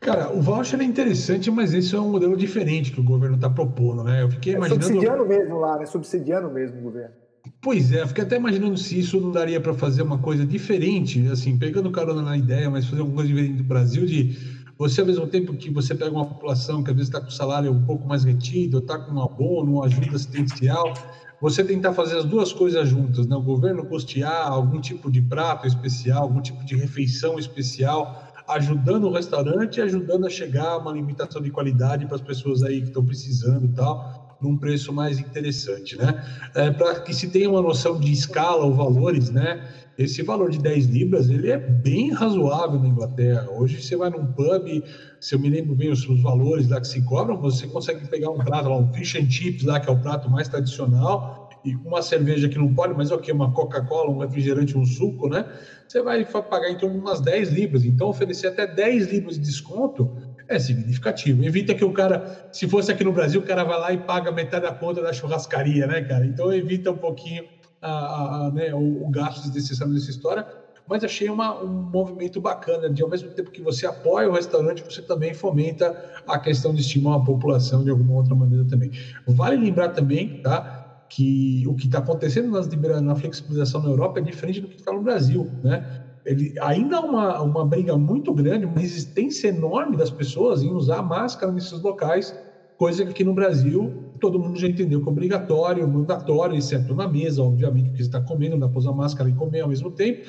Cara, 0.00 0.32
o 0.32 0.40
voucher 0.40 0.80
é 0.80 0.84
interessante, 0.84 1.50
mas 1.50 1.74
esse 1.74 1.94
é 1.94 2.00
um 2.00 2.10
modelo 2.10 2.34
diferente 2.34 2.90
que 2.90 3.00
o 3.00 3.04
governo 3.04 3.36
está 3.36 3.50
propondo, 3.50 4.02
né? 4.02 4.22
Eu 4.22 4.30
fiquei 4.30 4.54
é 4.54 4.56
imaginando. 4.56 4.84
Subsidiando 4.84 5.26
mesmo 5.26 5.58
lá, 5.58 5.76
né? 5.76 5.84
Subsidiando 5.84 6.50
mesmo 6.50 6.78
o 6.78 6.82
governo. 6.82 7.14
Pois 7.60 7.90
é, 7.90 8.06
fiquei 8.06 8.22
até 8.22 8.36
imaginando 8.36 8.76
se 8.76 9.00
isso 9.00 9.20
não 9.20 9.32
daria 9.32 9.60
para 9.60 9.74
fazer 9.74 10.02
uma 10.02 10.18
coisa 10.18 10.46
diferente, 10.46 11.26
assim, 11.26 11.58
pegando 11.58 11.90
carona 11.90 12.22
na 12.22 12.36
ideia, 12.36 12.70
mas 12.70 12.86
fazer 12.86 13.00
alguma 13.00 13.16
coisa 13.16 13.28
diferente 13.34 13.56
do 13.56 13.64
Brasil, 13.64 14.06
de 14.06 14.38
você, 14.78 15.00
ao 15.00 15.06
mesmo 15.08 15.26
tempo 15.26 15.52
que 15.54 15.68
você 15.68 15.92
pega 15.92 16.12
uma 16.12 16.24
população 16.24 16.84
que 16.84 16.90
às 16.90 16.96
vezes 16.96 17.08
está 17.12 17.20
com 17.20 17.30
salário 17.30 17.72
um 17.72 17.84
pouco 17.84 18.06
mais 18.06 18.22
retido, 18.22 18.78
está 18.78 18.96
com 18.96 19.12
um 19.12 19.20
abono, 19.20 19.72
uma 19.72 19.86
ajuda 19.86 20.14
assistencial, 20.14 20.94
você 21.40 21.64
tentar 21.64 21.92
fazer 21.94 22.18
as 22.18 22.24
duas 22.24 22.52
coisas 22.52 22.88
juntas, 22.88 23.26
né? 23.26 23.34
O 23.34 23.42
governo 23.42 23.84
custear 23.86 24.46
algum 24.46 24.80
tipo 24.80 25.10
de 25.10 25.20
prato 25.20 25.66
especial, 25.66 26.22
algum 26.22 26.40
tipo 26.40 26.64
de 26.64 26.76
refeição 26.76 27.40
especial, 27.40 28.22
ajudando 28.48 29.08
o 29.08 29.12
restaurante 29.12 29.78
e 29.78 29.82
ajudando 29.82 30.26
a 30.26 30.30
chegar 30.30 30.68
a 30.68 30.78
uma 30.78 30.92
limitação 30.92 31.42
de 31.42 31.50
qualidade 31.50 32.06
para 32.06 32.14
as 32.14 32.22
pessoas 32.22 32.62
aí 32.62 32.80
que 32.80 32.88
estão 32.88 33.04
precisando 33.04 33.66
e 33.66 33.68
tal 33.70 34.27
num 34.40 34.56
preço 34.56 34.92
mais 34.92 35.18
interessante, 35.18 35.96
né? 35.96 36.14
É, 36.54 36.70
Para 36.70 37.00
que 37.00 37.12
se 37.12 37.28
tenha 37.28 37.50
uma 37.50 37.60
noção 37.62 37.98
de 37.98 38.12
escala 38.12 38.64
ou 38.64 38.74
valores, 38.74 39.30
né? 39.30 39.58
Esse 39.96 40.22
valor 40.22 40.50
de 40.50 40.58
10 40.60 40.86
libras, 40.86 41.28
ele 41.28 41.50
é 41.50 41.58
bem 41.58 42.12
razoável 42.12 42.78
na 42.78 42.86
Inglaterra. 42.88 43.50
Hoje 43.50 43.82
você 43.82 43.96
vai 43.96 44.10
num 44.10 44.24
pub, 44.26 44.82
se 45.20 45.34
eu 45.34 45.40
me 45.40 45.50
lembro 45.50 45.74
bem 45.74 45.90
os, 45.90 46.06
os 46.08 46.22
valores 46.22 46.68
lá 46.68 46.80
que 46.80 46.86
se 46.86 47.02
cobram, 47.02 47.36
você 47.36 47.66
consegue 47.66 48.06
pegar 48.08 48.30
um 48.30 48.38
prato 48.38 48.68
lá, 48.68 48.76
um 48.78 48.92
fish 48.92 49.16
and 49.16 49.28
chips 49.28 49.64
lá, 49.64 49.80
que 49.80 49.88
é 49.88 49.92
o 49.92 49.98
prato 49.98 50.30
mais 50.30 50.48
tradicional, 50.48 51.48
e 51.64 51.74
uma 51.74 52.00
cerveja 52.02 52.48
que 52.48 52.58
não 52.58 52.72
pode, 52.72 52.94
mas 52.94 53.10
ok, 53.10 53.32
uma 53.34 53.52
Coca-Cola, 53.52 54.10
um 54.10 54.18
refrigerante, 54.18 54.78
um 54.78 54.84
suco, 54.84 55.28
né? 55.28 55.44
Você 55.86 56.00
vai 56.02 56.24
pagar 56.24 56.70
em 56.70 56.76
torno 56.76 56.94
de 56.94 57.00
umas 57.00 57.20
10 57.20 57.50
libras. 57.50 57.84
Então, 57.84 58.08
oferecer 58.08 58.46
até 58.46 58.66
10 58.66 59.08
libras 59.08 59.34
de 59.36 59.40
desconto 59.42 60.08
é 60.48 60.58
significativo. 60.58 61.44
Evita 61.44 61.74
que 61.74 61.84
o 61.84 61.92
cara, 61.92 62.22
se 62.50 62.66
fosse 62.66 62.90
aqui 62.90 63.04
no 63.04 63.12
Brasil, 63.12 63.40
o 63.40 63.44
cara 63.44 63.64
vai 63.64 63.78
lá 63.78 63.92
e 63.92 63.98
paga 63.98 64.32
metade 64.32 64.64
da 64.64 64.72
conta 64.72 65.02
da 65.02 65.12
churrascaria, 65.12 65.86
né, 65.86 66.02
cara? 66.02 66.26
Então 66.26 66.52
evita 66.52 66.90
um 66.90 66.96
pouquinho 66.96 67.44
a, 67.80 68.46
a, 68.46 68.50
né, 68.50 68.74
o, 68.74 69.04
o 69.04 69.10
gasto 69.10 69.42
desnecessário 69.42 69.92
dessa 69.92 70.10
história. 70.10 70.46
Mas 70.86 71.04
achei 71.04 71.28
uma, 71.28 71.62
um 71.62 71.68
movimento 71.68 72.40
bacana 72.40 72.88
de, 72.90 73.02
ao 73.02 73.10
mesmo 73.10 73.30
tempo 73.30 73.50
que 73.50 73.60
você 73.60 73.86
apoia 73.86 74.28
o 74.28 74.32
restaurante, 74.32 74.82
você 74.82 75.02
também 75.02 75.34
fomenta 75.34 75.94
a 76.26 76.38
questão 76.38 76.72
de 76.72 76.80
estimular 76.80 77.16
a 77.16 77.20
população 77.20 77.84
de 77.84 77.90
alguma 77.90 78.14
outra 78.14 78.34
maneira 78.34 78.64
também. 78.66 78.90
Vale 79.26 79.56
lembrar 79.56 79.90
também, 79.90 80.40
tá? 80.42 80.66
Que 81.06 81.62
o 81.66 81.74
que 81.74 81.86
está 81.86 81.98
acontecendo 81.98 82.48
nas, 82.50 82.68
na 83.02 83.14
flexibilização 83.14 83.82
na 83.82 83.90
Europa 83.90 84.18
é 84.18 84.22
diferente 84.22 84.60
do 84.62 84.68
que 84.68 84.76
está 84.76 84.90
no 84.92 85.02
Brasil, 85.02 85.52
né? 85.62 85.82
Ele, 86.28 86.52
ainda 86.60 86.98
há 86.98 87.00
uma, 87.00 87.42
uma 87.42 87.64
briga 87.64 87.96
muito 87.96 88.32
grande, 88.34 88.66
uma 88.66 88.78
resistência 88.78 89.48
enorme 89.48 89.96
das 89.96 90.10
pessoas 90.10 90.62
em 90.62 90.70
usar 90.70 91.02
máscara 91.02 91.50
nesses 91.50 91.80
locais, 91.80 92.34
coisa 92.76 93.02
que 93.04 93.10
aqui 93.10 93.24
no 93.24 93.34
Brasil 93.34 93.90
todo 94.20 94.38
mundo 94.38 94.58
já 94.58 94.68
entendeu 94.68 95.00
que 95.00 95.08
é 95.08 95.12
obrigatório, 95.12 95.88
mandatório, 95.88 96.56
exceto 96.56 96.94
na 96.94 97.08
mesa, 97.08 97.42
obviamente, 97.42 97.88
porque 97.88 98.02
você 98.02 98.08
está 98.08 98.20
comendo, 98.20 98.58
dá 98.58 98.68
para 98.68 98.78
usar 98.78 98.92
máscara 98.92 99.30
e 99.30 99.34
comer 99.34 99.60
ao 99.60 99.68
mesmo 99.68 99.90
tempo, 99.90 100.20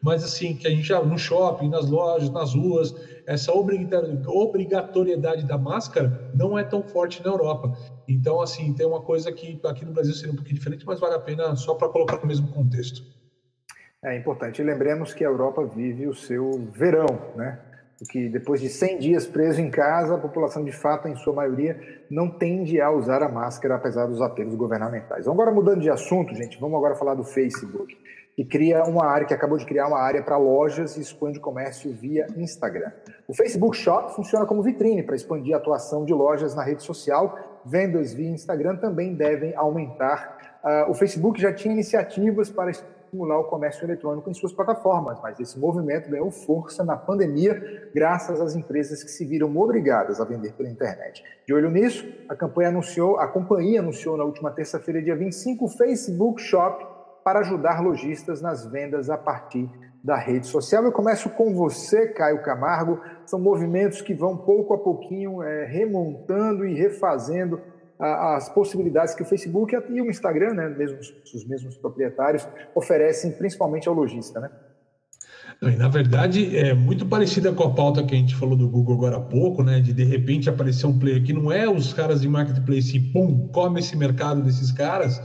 mas 0.00 0.22
assim, 0.22 0.54
que 0.54 0.68
a 0.68 0.70
gente 0.70 0.86
já 0.86 1.02
no 1.02 1.18
shopping, 1.18 1.68
nas 1.68 1.88
lojas, 1.90 2.30
nas 2.30 2.54
ruas, 2.54 2.94
essa 3.26 3.50
obrigatoriedade 3.52 5.44
da 5.44 5.58
máscara 5.58 6.30
não 6.32 6.56
é 6.56 6.62
tão 6.62 6.86
forte 6.86 7.20
na 7.24 7.30
Europa. 7.30 7.72
Então, 8.06 8.40
assim, 8.40 8.72
tem 8.72 8.86
uma 8.86 9.02
coisa 9.02 9.32
que 9.32 9.58
aqui 9.64 9.84
no 9.84 9.92
Brasil 9.92 10.14
seria 10.14 10.32
um 10.32 10.36
pouquinho 10.36 10.56
diferente, 10.56 10.86
mas 10.86 11.00
vale 11.00 11.16
a 11.16 11.20
pena 11.20 11.56
só 11.56 11.74
para 11.74 11.88
colocar 11.88 12.18
no 12.20 12.26
mesmo 12.26 12.48
contexto. 12.48 13.02
É 14.04 14.16
importante. 14.16 14.62
Lembremos 14.62 15.12
que 15.12 15.24
a 15.24 15.28
Europa 15.28 15.64
vive 15.64 16.06
o 16.06 16.14
seu 16.14 16.52
verão, 16.72 17.18
né? 17.34 17.58
que 18.10 18.28
depois 18.28 18.60
de 18.60 18.68
100 18.68 18.98
dias 19.00 19.26
preso 19.26 19.60
em 19.60 19.70
casa, 19.70 20.14
a 20.14 20.18
população 20.18 20.64
de 20.64 20.70
fato, 20.70 21.08
em 21.08 21.16
sua 21.16 21.32
maioria, 21.32 21.80
não 22.08 22.30
tende 22.30 22.80
a 22.80 22.92
usar 22.92 23.24
a 23.24 23.28
máscara, 23.28 23.74
apesar 23.74 24.06
dos 24.06 24.22
apelos 24.22 24.54
governamentais. 24.54 25.24
Vamos 25.24 25.40
agora 25.40 25.54
mudando 25.54 25.80
de 25.80 25.90
assunto, 25.90 26.32
gente, 26.32 26.60
vamos 26.60 26.76
agora 26.76 26.94
falar 26.94 27.14
do 27.14 27.24
Facebook, 27.24 27.98
que 28.36 28.44
cria 28.44 28.84
uma 28.84 29.04
área, 29.04 29.26
que 29.26 29.34
acabou 29.34 29.58
de 29.58 29.66
criar 29.66 29.88
uma 29.88 29.98
área 29.98 30.22
para 30.22 30.36
lojas 30.36 30.96
e 30.96 31.00
expande 31.00 31.40
o 31.40 31.42
comércio 31.42 31.92
via 31.92 32.28
Instagram. 32.36 32.92
O 33.26 33.34
Facebook 33.34 33.76
Shop 33.76 34.14
funciona 34.14 34.46
como 34.46 34.62
vitrine 34.62 35.02
para 35.02 35.16
expandir 35.16 35.56
a 35.56 35.58
atuação 35.58 36.04
de 36.04 36.14
lojas 36.14 36.54
na 36.54 36.62
rede 36.62 36.84
social. 36.84 37.36
Vendas 37.66 38.14
via 38.14 38.30
Instagram 38.30 38.76
também 38.76 39.12
devem 39.16 39.56
aumentar. 39.56 40.60
Uh, 40.62 40.90
o 40.92 40.94
Facebook 40.94 41.40
já 41.40 41.52
tinha 41.52 41.74
iniciativas 41.74 42.48
para 42.48 42.70
estimular 43.08 43.38
o 43.40 43.44
comércio 43.44 43.84
eletrônico 43.84 44.30
em 44.30 44.34
suas 44.34 44.52
plataformas, 44.52 45.18
mas 45.22 45.40
esse 45.40 45.58
movimento 45.58 46.10
ganhou 46.10 46.30
força 46.30 46.84
na 46.84 46.96
pandemia, 46.96 47.90
graças 47.94 48.40
às 48.40 48.54
empresas 48.54 49.02
que 49.02 49.10
se 49.10 49.24
viram 49.24 49.56
obrigadas 49.56 50.20
a 50.20 50.24
vender 50.24 50.52
pela 50.52 50.68
internet. 50.68 51.24
De 51.46 51.54
olho 51.54 51.70
nisso, 51.70 52.06
a 52.28 52.36
campanha 52.36 52.68
anunciou, 52.68 53.18
a 53.18 53.26
companhia 53.26 53.80
anunciou 53.80 54.16
na 54.16 54.24
última 54.24 54.50
terça-feira, 54.50 55.02
dia 55.02 55.16
25, 55.16 55.64
o 55.64 55.68
Facebook 55.68 56.40
Shop 56.42 56.86
para 57.24 57.40
ajudar 57.40 57.82
lojistas 57.82 58.40
nas 58.40 58.64
vendas 58.66 59.10
a 59.10 59.16
partir 59.16 59.68
da 60.02 60.16
rede 60.16 60.46
social. 60.46 60.84
Eu 60.84 60.92
começo 60.92 61.28
com 61.30 61.54
você, 61.54 62.06
Caio 62.08 62.42
Camargo. 62.42 63.00
São 63.26 63.38
movimentos 63.38 64.00
que 64.00 64.14
vão 64.14 64.36
pouco 64.36 64.72
a 64.72 64.78
pouquinho 64.78 65.42
é, 65.42 65.64
remontando 65.66 66.64
e 66.64 66.74
refazendo 66.74 67.60
as 67.98 68.48
possibilidades 68.48 69.14
que 69.14 69.22
o 69.22 69.26
Facebook 69.26 69.74
e 69.74 70.00
o 70.00 70.08
Instagram, 70.08 70.54
né, 70.54 70.68
mesmo 70.68 70.98
os 70.98 71.44
mesmos 71.46 71.76
proprietários, 71.76 72.46
oferecem 72.74 73.32
principalmente 73.32 73.88
ao 73.88 73.94
lojista, 73.94 74.40
né? 74.40 74.50
Na 75.60 75.88
verdade, 75.88 76.56
é 76.56 76.72
muito 76.72 77.04
parecida 77.04 77.52
com 77.52 77.64
a 77.64 77.74
pauta 77.74 78.04
que 78.04 78.14
a 78.14 78.18
gente 78.18 78.36
falou 78.36 78.56
do 78.56 78.68
Google 78.68 78.94
agora 78.94 79.16
há 79.16 79.20
pouco, 79.20 79.64
né? 79.64 79.80
De 79.80 79.92
de 79.92 80.04
repente 80.04 80.48
aparecer 80.48 80.86
um 80.86 80.96
player 80.96 81.24
que 81.24 81.32
não 81.32 81.50
é 81.50 81.68
os 81.68 81.92
caras 81.92 82.20
de 82.20 82.28
marketplace 82.28 82.96
e 82.96 83.00
pum, 83.00 83.48
come 83.48 83.80
esse 83.80 83.96
mercado 83.96 84.40
desses 84.40 84.70
caras. 84.70 85.20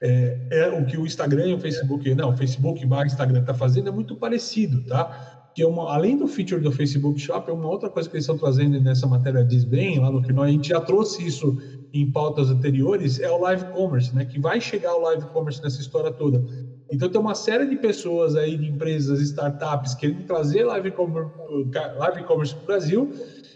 É, 0.00 0.38
é 0.50 0.68
o 0.68 0.86
que 0.86 0.96
o 0.96 1.04
Instagram 1.04 1.48
e 1.48 1.54
o 1.54 1.58
Facebook, 1.58 2.14
não, 2.14 2.30
o 2.30 2.36
Facebook 2.36 2.86
o 2.86 3.04
Instagram 3.04 3.40
está 3.40 3.52
fazendo 3.52 3.88
é 3.88 3.92
muito 3.92 4.16
parecido, 4.16 4.82
tá? 4.86 5.36
que 5.56 5.62
é 5.62 5.66
uma, 5.66 5.94
além 5.94 6.18
do 6.18 6.28
feature 6.28 6.60
do 6.60 6.70
Facebook 6.70 7.18
Shop, 7.18 7.48
é 7.48 7.52
uma 7.52 7.66
outra 7.66 7.88
coisa 7.88 8.06
que 8.10 8.14
eles 8.14 8.24
estão 8.24 8.36
trazendo 8.36 8.78
nessa 8.78 9.06
matéria 9.06 9.42
diz 9.42 9.64
bem, 9.64 9.98
lá 9.98 10.10
no 10.10 10.22
final, 10.22 10.44
a 10.44 10.50
gente 10.50 10.68
já 10.68 10.82
trouxe 10.82 11.26
isso 11.26 11.56
em 11.92 12.10
pautas 12.10 12.50
anteriores, 12.50 13.20
é 13.20 13.30
o 13.30 13.38
live 13.40 13.64
commerce, 13.72 14.14
né? 14.14 14.24
Que 14.24 14.38
vai 14.38 14.60
chegar 14.60 14.94
o 14.94 15.00
live 15.02 15.26
commerce 15.26 15.62
nessa 15.62 15.80
história 15.80 16.10
toda. 16.10 16.44
Então 16.90 17.08
tem 17.08 17.20
uma 17.20 17.34
série 17.34 17.66
de 17.66 17.76
pessoas 17.76 18.36
aí, 18.36 18.56
de 18.56 18.66
empresas, 18.66 19.20
startups, 19.20 19.94
querendo 19.94 20.24
trazer 20.24 20.64
live 20.64 20.90
commerce, 20.92 21.32
live 21.98 22.22
commerce 22.24 22.54
para 22.54 22.62
o 22.62 22.66
Brasil, 22.66 23.10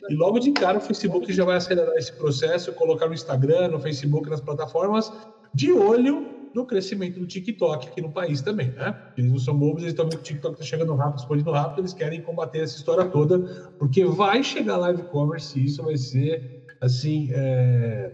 e 0.09 0.15
logo 0.15 0.39
de 0.39 0.51
cara 0.53 0.79
o 0.79 0.81
Facebook 0.81 1.33
já 1.33 1.45
vai 1.45 1.57
acelerar 1.57 1.95
esse 1.97 2.13
processo, 2.13 2.73
colocar 2.73 3.07
no 3.07 3.15
Instagram, 3.15 3.69
no 3.69 3.79
Facebook, 3.79 4.29
nas 4.29 4.41
plataformas, 4.41 5.13
de 5.55 5.73
olho 5.73 6.27
no 6.55 6.67
crescimento 6.67 7.21
do 7.21 7.27
TikTok 7.27 7.89
aqui 7.89 8.01
no 8.01 8.11
país 8.11 8.43
também, 8.43 8.73
né? 8.73 8.97
Eles 9.17 9.31
não 9.31 9.39
são 9.39 9.57
bobos, 9.57 9.83
eles 9.83 9.93
estão 9.93 10.07
vendo 10.07 10.17
que 10.17 10.23
o 10.23 10.25
TikTok 10.25 10.55
está 10.55 10.65
chegando 10.65 10.95
rápido, 10.95 11.21
explodindo 11.21 11.51
rápido, 11.53 11.81
eles 11.81 11.93
querem 11.93 12.21
combater 12.21 12.61
essa 12.61 12.77
história 12.77 13.05
toda, 13.05 13.39
porque 13.79 14.05
vai 14.05 14.43
chegar 14.43 14.77
live 14.79 15.03
commerce 15.05 15.59
e 15.59 15.67
isso 15.67 15.83
vai 15.83 15.97
ser, 15.97 16.60
assim, 16.81 17.29
é, 17.33 18.11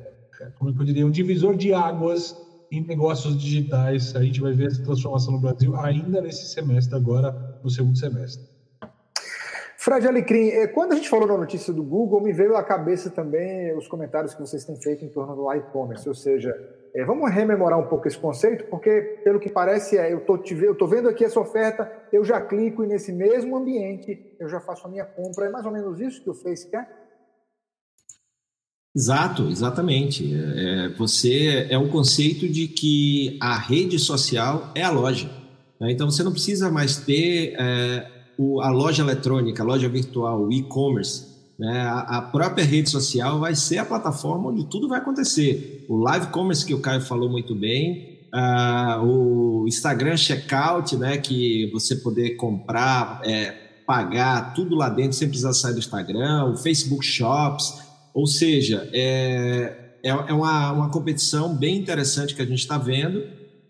como 0.59 0.71
é 0.71 0.75
eu 0.75 0.85
diria, 0.85 1.07
um 1.07 1.11
divisor 1.11 1.57
de 1.57 1.73
águas 1.73 2.37
em 2.71 2.85
negócios 2.85 3.37
digitais. 3.37 4.15
A 4.17 4.23
gente 4.23 4.41
vai 4.41 4.53
ver 4.53 4.67
essa 4.67 4.83
transformação 4.83 5.33
no 5.33 5.41
Brasil 5.41 5.77
ainda 5.77 6.21
nesse 6.21 6.47
semestre, 6.47 6.95
agora 6.97 7.59
no 7.63 7.71
segundo 7.71 7.97
semestre. 7.97 8.45
Fred 9.79 10.05
Alecrim, 10.09 10.49
eh, 10.49 10.67
quando 10.67 10.95
a 10.95 10.97
gente 10.97 11.09
falou 11.09 11.29
da 11.29 11.37
notícia 11.37 11.73
do 11.73 11.81
Google, 11.81 12.21
me 12.21 12.33
veio 12.33 12.57
à 12.57 12.65
cabeça 12.65 13.09
também 13.09 13.73
os 13.77 13.87
comentários 13.87 14.35
que 14.35 14.41
vocês 14.41 14.65
têm 14.65 14.75
feito 14.75 15.05
em 15.05 15.09
torno 15.09 15.37
do 15.37 15.53
e-commerce, 15.53 16.09
ou 16.09 16.15
seja, 16.15 16.53
é, 16.93 17.05
vamos 17.05 17.31
rememorar 17.31 17.79
um 17.79 17.87
pouco 17.87 18.09
esse 18.09 18.19
conceito, 18.19 18.65
porque 18.65 19.21
pelo 19.23 19.39
que 19.39 19.49
parece 19.49 19.97
é, 19.97 20.13
eu 20.13 20.25
tô 20.75 20.87
vendo 20.89 21.09
aqui 21.09 21.25
essa 21.25 21.39
oferta, 21.39 21.89
eu 22.13 22.25
já 22.25 22.41
clico 22.41 22.83
e 22.83 22.87
nesse 22.89 23.13
mesmo 23.13 23.57
ambiente 23.57 24.35
eu 24.41 24.49
já 24.49 24.59
faço 24.59 24.89
a 24.89 24.91
minha 24.91 25.05
compra. 25.05 25.47
É 25.47 25.51
mais 25.51 25.65
ou 25.65 25.71
menos 25.71 26.01
isso 26.01 26.21
que 26.21 26.31
o 26.31 26.35
Face 26.35 26.69
quer? 26.69 27.06
Exato, 28.97 29.51
exatamente. 29.51 30.35
É, 30.35 30.89
você 30.97 31.67
é 31.69 31.77
o 31.77 31.89
conceito 31.89 32.49
de 32.49 32.67
que 32.67 33.37
a 33.39 33.55
rede 33.55 33.99
social 33.99 34.73
é 34.75 34.83
a 34.83 34.91
loja. 34.91 35.31
Né? 35.79 35.93
Então 35.93 36.11
você 36.11 36.23
não 36.23 36.33
precisa 36.33 36.71
mais 36.71 36.97
ter 36.97 37.55
é, 37.59 38.11
o, 38.39 38.59
a 38.63 38.71
loja 38.71 39.03
eletrônica, 39.03 39.63
a 39.63 39.67
loja 39.67 39.87
virtual, 39.87 40.47
o 40.47 40.51
e-commerce. 40.51 41.27
Né? 41.59 41.79
A, 41.79 41.99
a, 42.17 42.23
própria 42.23 42.65
rede 42.65 42.89
social 42.89 43.39
vai 43.39 43.55
ser 43.55 43.77
a 43.77 43.85
plataforma 43.85 44.49
onde 44.49 44.65
tudo 44.65 44.89
vai 44.89 44.99
acontecer. 44.99 45.85
O 45.91 45.99
live 45.99 46.29
commerce 46.29 46.65
que 46.65 46.73
o 46.73 46.81
Caio 46.81 47.03
falou 47.03 47.29
muito 47.29 47.55
bem, 47.55 48.21
uh, 48.33 49.05
o 49.05 49.69
Instagram 49.69 50.17
checkout, 50.17 50.97
né? 50.97 51.19
que 51.19 51.71
você 51.71 51.97
poder 51.97 52.37
comprar, 52.37 53.21
é, 53.27 53.51
pagar 53.87 54.55
tudo 54.55 54.75
lá 54.75 54.89
dentro 54.89 55.19
sem 55.19 55.29
precisar 55.29 55.53
sair 55.53 55.75
do 55.75 55.81
Instagram, 55.81 56.47
o 56.47 56.57
Facebook 56.57 57.05
Shops 57.05 57.85
ou 58.17 58.27
seja, 58.27 58.89
é, 58.95 59.99
é, 60.03 60.09
é 60.09 60.33
uma, 60.33 60.73
uma 60.73 60.91
competição 60.91 61.55
bem 61.55 61.77
interessante 61.77 62.35
que 62.35 62.41
a 62.41 62.47
gente 62.47 62.61
está 62.61 62.79
vendo 62.79 63.23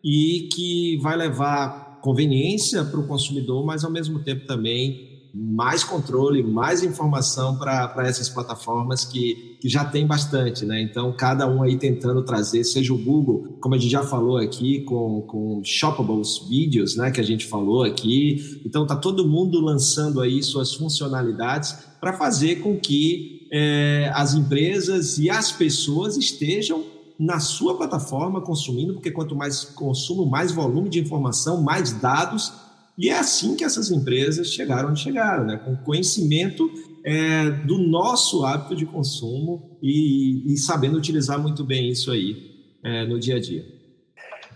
e 0.05 0.49
que 0.55 0.99
vai 1.03 1.17
levar 1.17 1.99
conveniência 2.01 2.85
para 2.85 3.01
o 3.01 3.09
consumidor, 3.09 3.67
mas 3.67 3.83
ao 3.83 3.91
mesmo 3.91 4.21
tempo 4.21 4.47
também 4.47 5.17
mais 5.35 5.83
controle, 5.83 6.45
mais 6.45 6.85
informação 6.85 7.59
para 7.59 7.93
essas 8.07 8.29
plataformas 8.29 9.05
que, 9.05 9.59
que 9.61 9.69
já 9.69 9.85
tem 9.85 10.07
bastante, 10.07 10.65
né? 10.65 10.81
Então, 10.81 11.13
cada 11.13 11.51
um 11.51 11.65
aí 11.65 11.77
tentando 11.77 12.23
trazer, 12.23 12.63
seja 12.63 12.95
o 12.95 12.99
Google, 12.99 13.59
como 13.61 13.75
a 13.75 13.79
gente 13.79 13.91
já 13.91 14.05
falou 14.05 14.39
aqui, 14.39 14.83
com, 14.83 15.23
com 15.23 15.61
Shoppables 15.65 16.47
Vídeos, 16.49 16.97
né? 16.97 17.11
Que 17.11 17.21
a 17.21 17.25
gente 17.25 17.45
falou 17.47 17.83
aqui. 17.83 18.61
Então, 18.65 18.87
tá 18.87 18.95
todo 18.95 19.27
mundo 19.27 19.61
lançando 19.61 20.21
aí 20.21 20.41
suas 20.41 20.73
funcionalidades 20.73 21.77
para 22.01 22.13
fazer 22.13 22.61
com 22.61 22.79
que 22.79 23.36
é, 23.51 24.11
as 24.15 24.35
empresas 24.35 25.19
e 25.19 25.31
as 25.31 25.53
pessoas 25.53 26.17
estejam 26.17 26.85
na 27.19 27.41
sua 27.41 27.77
plataforma 27.77 28.41
consumindo, 28.41 28.95
porque 28.95 29.11
quanto 29.11 29.35
mais 29.35 29.65
consumo, 29.65 30.27
mais 30.27 30.53
volume 30.53 30.89
de 30.89 31.01
informação, 31.01 31.63
mais 31.63 31.93
dados, 31.93 32.53
e 32.99 33.09
é 33.09 33.19
assim 33.19 33.57
que 33.57 33.65
essas 33.65 33.91
empresas 33.91 34.49
chegaram 34.49 34.91
onde 34.91 35.01
chegaram, 35.01 35.45
né? 35.45 35.57
com 35.57 35.77
conhecimento 35.77 36.71
é, 37.05 37.51
do 37.51 37.79
nosso 37.79 38.45
hábito 38.45 38.75
de 38.75 38.87
consumo 38.87 39.79
e, 39.83 40.53
e 40.53 40.57
sabendo 40.57 40.97
utilizar 40.97 41.41
muito 41.41 41.63
bem 41.63 41.91
isso 41.91 42.11
aí 42.11 42.51
é, 42.83 43.07
no 43.07 43.19
dia 43.19 43.37
a 43.37 43.41
dia. 43.41 43.76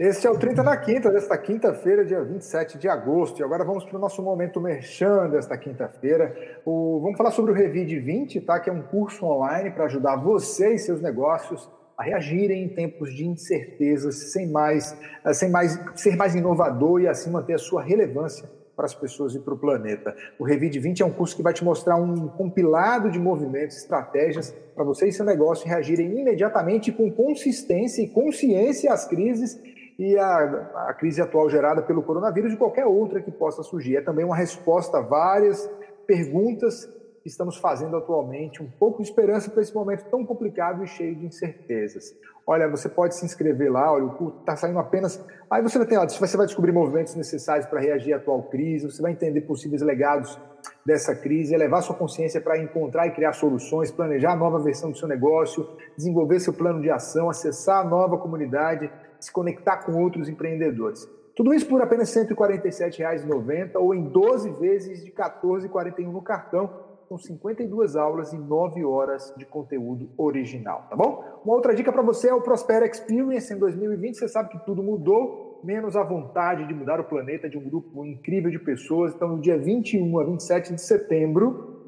Este 0.00 0.26
é 0.26 0.30
o 0.30 0.38
30 0.38 0.62
na 0.62 0.78
quinta, 0.78 1.10
desta 1.10 1.36
quinta-feira, 1.36 2.06
dia 2.06 2.24
27 2.24 2.78
de 2.78 2.88
agosto. 2.88 3.38
E 3.38 3.44
agora 3.44 3.62
vamos 3.62 3.84
para 3.84 3.98
o 3.98 4.00
nosso 4.00 4.22
momento 4.22 4.58
merchan 4.58 5.28
desta 5.28 5.58
quinta-feira. 5.58 6.34
Vamos 6.64 7.18
falar 7.18 7.30
sobre 7.30 7.52
o 7.52 7.54
Revide 7.54 8.00
20, 8.00 8.40
tá? 8.40 8.58
que 8.58 8.70
é 8.70 8.72
um 8.72 8.80
curso 8.80 9.26
online 9.26 9.70
para 9.70 9.84
ajudar 9.84 10.16
você 10.16 10.72
e 10.72 10.78
seus 10.78 11.02
negócios 11.02 11.68
a 11.98 12.02
reagirem 12.02 12.64
em 12.64 12.68
tempos 12.70 13.14
de 13.14 13.26
incertezas, 13.26 14.32
sem 14.32 14.50
mais, 14.50 14.96
eh, 15.22 15.34
sem 15.34 15.50
mais 15.50 15.78
ser 15.94 16.16
mais 16.16 16.34
inovador 16.34 17.02
e 17.02 17.06
assim 17.06 17.30
manter 17.30 17.52
a 17.52 17.58
sua 17.58 17.82
relevância 17.82 18.48
para 18.74 18.86
as 18.86 18.94
pessoas 18.94 19.34
e 19.34 19.38
para 19.38 19.52
o 19.52 19.58
planeta. 19.58 20.16
O 20.38 20.44
Revide 20.44 20.78
20 20.78 21.02
é 21.02 21.04
um 21.04 21.12
curso 21.12 21.36
que 21.36 21.42
vai 21.42 21.52
te 21.52 21.62
mostrar 21.62 21.96
um 21.96 22.26
compilado 22.26 23.10
de 23.10 23.18
movimentos, 23.18 23.76
estratégias 23.76 24.54
para 24.74 24.82
você 24.82 25.08
e 25.08 25.12
seu 25.12 25.26
negócio 25.26 25.68
reagirem 25.68 26.18
imediatamente 26.18 26.90
com 26.90 27.12
consistência 27.12 28.00
e 28.00 28.08
consciência 28.08 28.90
às 28.94 29.06
crises 29.06 29.60
e 30.00 30.16
a, 30.16 30.86
a 30.88 30.94
crise 30.94 31.20
atual 31.20 31.50
gerada 31.50 31.82
pelo 31.82 32.02
coronavírus 32.02 32.54
e 32.54 32.56
qualquer 32.56 32.86
outra 32.86 33.20
que 33.20 33.30
possa 33.30 33.62
surgir. 33.62 33.96
É 33.96 34.00
também 34.00 34.24
uma 34.24 34.34
resposta 34.34 34.96
a 34.96 35.02
várias 35.02 35.70
perguntas 36.06 36.86
que 37.22 37.28
estamos 37.28 37.58
fazendo 37.58 37.98
atualmente, 37.98 38.62
um 38.62 38.70
pouco 38.78 39.02
de 39.02 39.10
esperança 39.10 39.50
para 39.50 39.60
esse 39.60 39.74
momento 39.74 40.06
tão 40.10 40.24
complicado 40.24 40.82
e 40.82 40.86
cheio 40.86 41.14
de 41.14 41.26
incertezas. 41.26 42.16
Olha, 42.46 42.66
você 42.66 42.88
pode 42.88 43.14
se 43.14 43.26
inscrever 43.26 43.70
lá, 43.70 43.92
olha, 43.92 44.06
o 44.06 44.14
curso 44.14 44.38
está 44.40 44.56
saindo 44.56 44.78
apenas. 44.78 45.22
Aí 45.50 45.62
você 45.62 45.76
vai 45.76 45.86
ter 45.86 45.98
você 45.98 46.34
vai 46.34 46.46
descobrir 46.46 46.72
movimentos 46.72 47.14
necessários 47.14 47.66
para 47.66 47.78
reagir 47.78 48.14
à 48.14 48.16
atual 48.16 48.44
crise, 48.44 48.90
você 48.90 49.02
vai 49.02 49.12
entender 49.12 49.42
possíveis 49.42 49.82
legados 49.82 50.40
dessa 50.84 51.14
crise, 51.14 51.54
elevar 51.54 51.82
sua 51.82 51.94
consciência 51.94 52.40
para 52.40 52.56
encontrar 52.56 53.06
e 53.06 53.10
criar 53.10 53.34
soluções, 53.34 53.90
planejar 53.90 54.32
a 54.32 54.36
nova 54.36 54.58
versão 54.60 54.90
do 54.90 54.96
seu 54.96 55.06
negócio, 55.06 55.68
desenvolver 55.94 56.40
seu 56.40 56.54
plano 56.54 56.80
de 56.80 56.90
ação, 56.90 57.28
acessar 57.28 57.84
a 57.84 57.88
nova 57.88 58.16
comunidade, 58.16 58.90
se 59.20 59.32
conectar 59.32 59.78
com 59.78 60.00
outros 60.02 60.28
empreendedores. 60.28 61.08
Tudo 61.36 61.54
isso 61.54 61.66
por 61.66 61.80
apenas 61.80 62.14
R$ 62.14 62.26
147,90 62.26 63.76
ou 63.76 63.94
em 63.94 64.04
12 64.04 64.50
vezes 64.52 65.04
de 65.04 65.10
R$ 65.10 65.16
14,41 65.16 66.10
no 66.10 66.22
cartão, 66.22 66.68
com 67.08 67.18
52 67.18 67.96
aulas 67.96 68.32
e 68.32 68.38
9 68.38 68.84
horas 68.84 69.34
de 69.36 69.44
conteúdo 69.44 70.08
original, 70.16 70.86
tá 70.88 70.94
bom? 70.94 71.24
Uma 71.44 71.54
outra 71.54 71.74
dica 71.74 71.90
para 71.90 72.02
você 72.02 72.28
é 72.28 72.34
o 72.34 72.40
Prosper 72.40 72.84
Experience 72.84 73.52
em 73.52 73.58
2020. 73.58 74.16
Você 74.16 74.28
sabe 74.28 74.50
que 74.50 74.64
tudo 74.64 74.80
mudou, 74.80 75.60
menos 75.64 75.96
a 75.96 76.04
vontade 76.04 76.68
de 76.68 76.72
mudar 76.72 77.00
o 77.00 77.04
planeta 77.04 77.48
de 77.48 77.58
um 77.58 77.68
grupo 77.68 78.04
incrível 78.04 78.48
de 78.50 78.60
pessoas. 78.60 79.12
Então, 79.12 79.28
no 79.28 79.40
dia 79.40 79.58
21 79.58 80.18
a 80.20 80.24
27 80.24 80.74
de 80.74 80.80
setembro, 80.80 81.80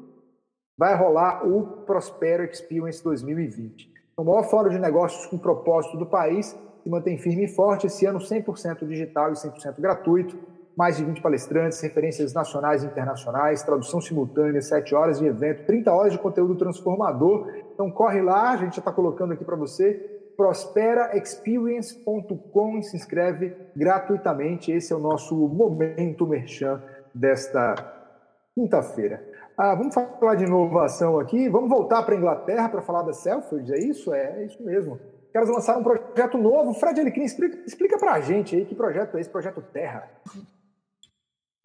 vai 0.77 0.93
rolar 0.93 1.47
o 1.47 1.85
Prosper 1.85 2.41
Experience 2.41 3.01
2020. 3.01 3.93
É 4.17 4.21
o 4.21 4.25
maior 4.25 4.43
fórum 4.43 4.69
de 4.69 4.79
negócios 4.79 5.25
com 5.27 5.37
propósito 5.37 5.95
do 5.95 6.05
país 6.05 6.53
se 6.83 6.89
mantém 6.89 7.17
firme 7.17 7.45
e 7.45 7.47
forte 7.47 7.87
esse 7.87 8.05
ano 8.05 8.19
100% 8.19 8.85
digital 8.85 9.31
e 9.31 9.35
100% 9.35 9.79
gratuito. 9.79 10.37
Mais 10.75 10.97
de 10.97 11.05
20 11.05 11.21
palestrantes, 11.21 11.79
referências 11.81 12.33
nacionais 12.33 12.83
e 12.83 12.87
internacionais, 12.87 13.61
tradução 13.61 14.01
simultânea, 14.01 14.59
7 14.59 14.95
horas 14.95 15.19
de 15.19 15.27
evento, 15.27 15.67
30 15.67 15.93
horas 15.93 16.11
de 16.11 16.17
conteúdo 16.17 16.55
transformador. 16.55 17.47
Então 17.73 17.91
corre 17.91 18.19
lá, 18.21 18.49
a 18.51 18.57
gente 18.57 18.75
já 18.75 18.79
está 18.79 18.91
colocando 18.91 19.33
aqui 19.33 19.45
para 19.45 19.55
você, 19.55 19.93
prosperaexperience.com 20.35 22.79
e 22.79 22.83
se 22.83 22.97
inscreve 22.97 23.55
gratuitamente. 23.75 24.71
Esse 24.71 24.91
é 24.91 24.95
o 24.95 24.99
nosso 24.99 25.35
momento 25.47 26.25
merchan 26.25 26.81
desta 27.13 27.75
quinta-feira. 28.55 29.23
Ah, 29.55 29.75
vamos 29.75 29.93
falar 29.93 30.33
de 30.33 30.45
inovação 30.45 31.19
aqui. 31.19 31.47
Vamos 31.49 31.69
voltar 31.69 32.01
para 32.01 32.15
a 32.15 32.17
Inglaterra 32.17 32.67
para 32.67 32.81
falar 32.81 33.03
da 33.03 33.13
Selfridge, 33.13 33.71
é 33.71 33.77
isso? 33.77 34.11
É, 34.11 34.41
é 34.41 34.45
isso 34.45 34.63
mesmo 34.63 35.12
caras 35.33 35.49
lançaram 35.49 35.81
um 35.81 35.83
projeto 35.83 36.37
novo. 36.37 36.73
Fred 36.75 36.99
Alecrim, 36.99 37.23
explica, 37.23 37.57
explica 37.65 37.97
para 37.97 38.13
a 38.13 38.21
gente 38.21 38.55
aí 38.55 38.65
que 38.65 38.75
projeto 38.75 39.17
é 39.17 39.21
esse, 39.21 39.29
Projeto 39.29 39.61
Terra. 39.73 40.07